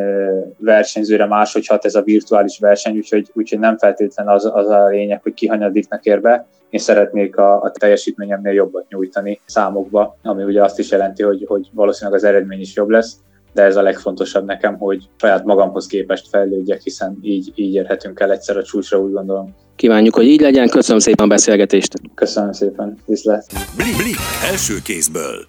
versenyzőre 0.57 1.25
más, 1.25 1.53
hogy 1.53 1.67
hat 1.67 1.85
ez 1.85 1.95
a 1.95 2.01
virtuális 2.01 2.59
verseny, 2.59 2.95
úgyhogy, 2.95 3.29
úgyhogy 3.33 3.59
nem 3.59 3.77
feltétlenül 3.77 4.08
az, 4.17 4.49
az 4.53 4.69
a 4.69 4.87
lényeg, 4.87 5.21
hogy 5.21 5.33
ki 5.33 5.47
hanyadiknak 5.47 6.05
ér 6.05 6.21
be. 6.21 6.47
Én 6.69 6.79
szeretnék 6.79 7.37
a, 7.37 7.61
a 7.61 7.71
teljesítményemnél 7.71 8.53
jobbat 8.53 8.85
nyújtani 8.89 9.39
számokba, 9.45 10.17
ami 10.23 10.43
ugye 10.43 10.63
azt 10.63 10.79
is 10.79 10.91
jelenti, 10.91 11.23
hogy, 11.23 11.45
hogy 11.47 11.69
valószínűleg 11.73 12.19
az 12.19 12.25
eredmény 12.25 12.59
is 12.59 12.75
jobb 12.75 12.89
lesz 12.89 13.17
de 13.53 13.63
ez 13.63 13.75
a 13.75 13.81
legfontosabb 13.81 14.45
nekem, 14.45 14.77
hogy 14.77 15.09
saját 15.17 15.43
magamhoz 15.43 15.87
képest 15.87 16.27
fejlődjek, 16.29 16.81
hiszen 16.81 17.17
így, 17.21 17.51
így 17.55 17.73
érhetünk 17.73 18.19
el 18.19 18.31
egyszer 18.31 18.57
a 18.57 18.63
csúcsra, 18.63 18.99
úgy 18.99 19.11
gondolom. 19.11 19.55
Kívánjuk, 19.75 20.15
hogy 20.15 20.25
így 20.25 20.41
legyen. 20.41 20.69
Köszönöm 20.69 20.99
szépen 20.99 21.25
a 21.25 21.29
beszélgetést. 21.29 21.93
Köszönöm 22.15 22.51
szépen. 22.51 22.97
Viszlát. 23.05 23.45
Blik, 23.75 23.97
Blik 23.97 24.17
első 24.51 24.73
kézből. 24.83 25.47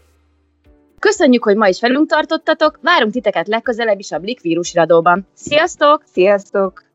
Köszönjük, 0.99 1.45
hogy 1.45 1.57
ma 1.57 1.69
is 1.69 1.81
velünk 1.81 2.09
tartottatok, 2.09 2.79
várunk 2.83 3.13
titeket 3.13 3.49
legközelebb 3.49 3.99
is 3.99 4.13
a 4.13 4.19
Blik 4.19 4.41
vírusradóban. 4.41 5.27
Sziasztok! 5.35 6.03
Sziasztok! 6.13 6.90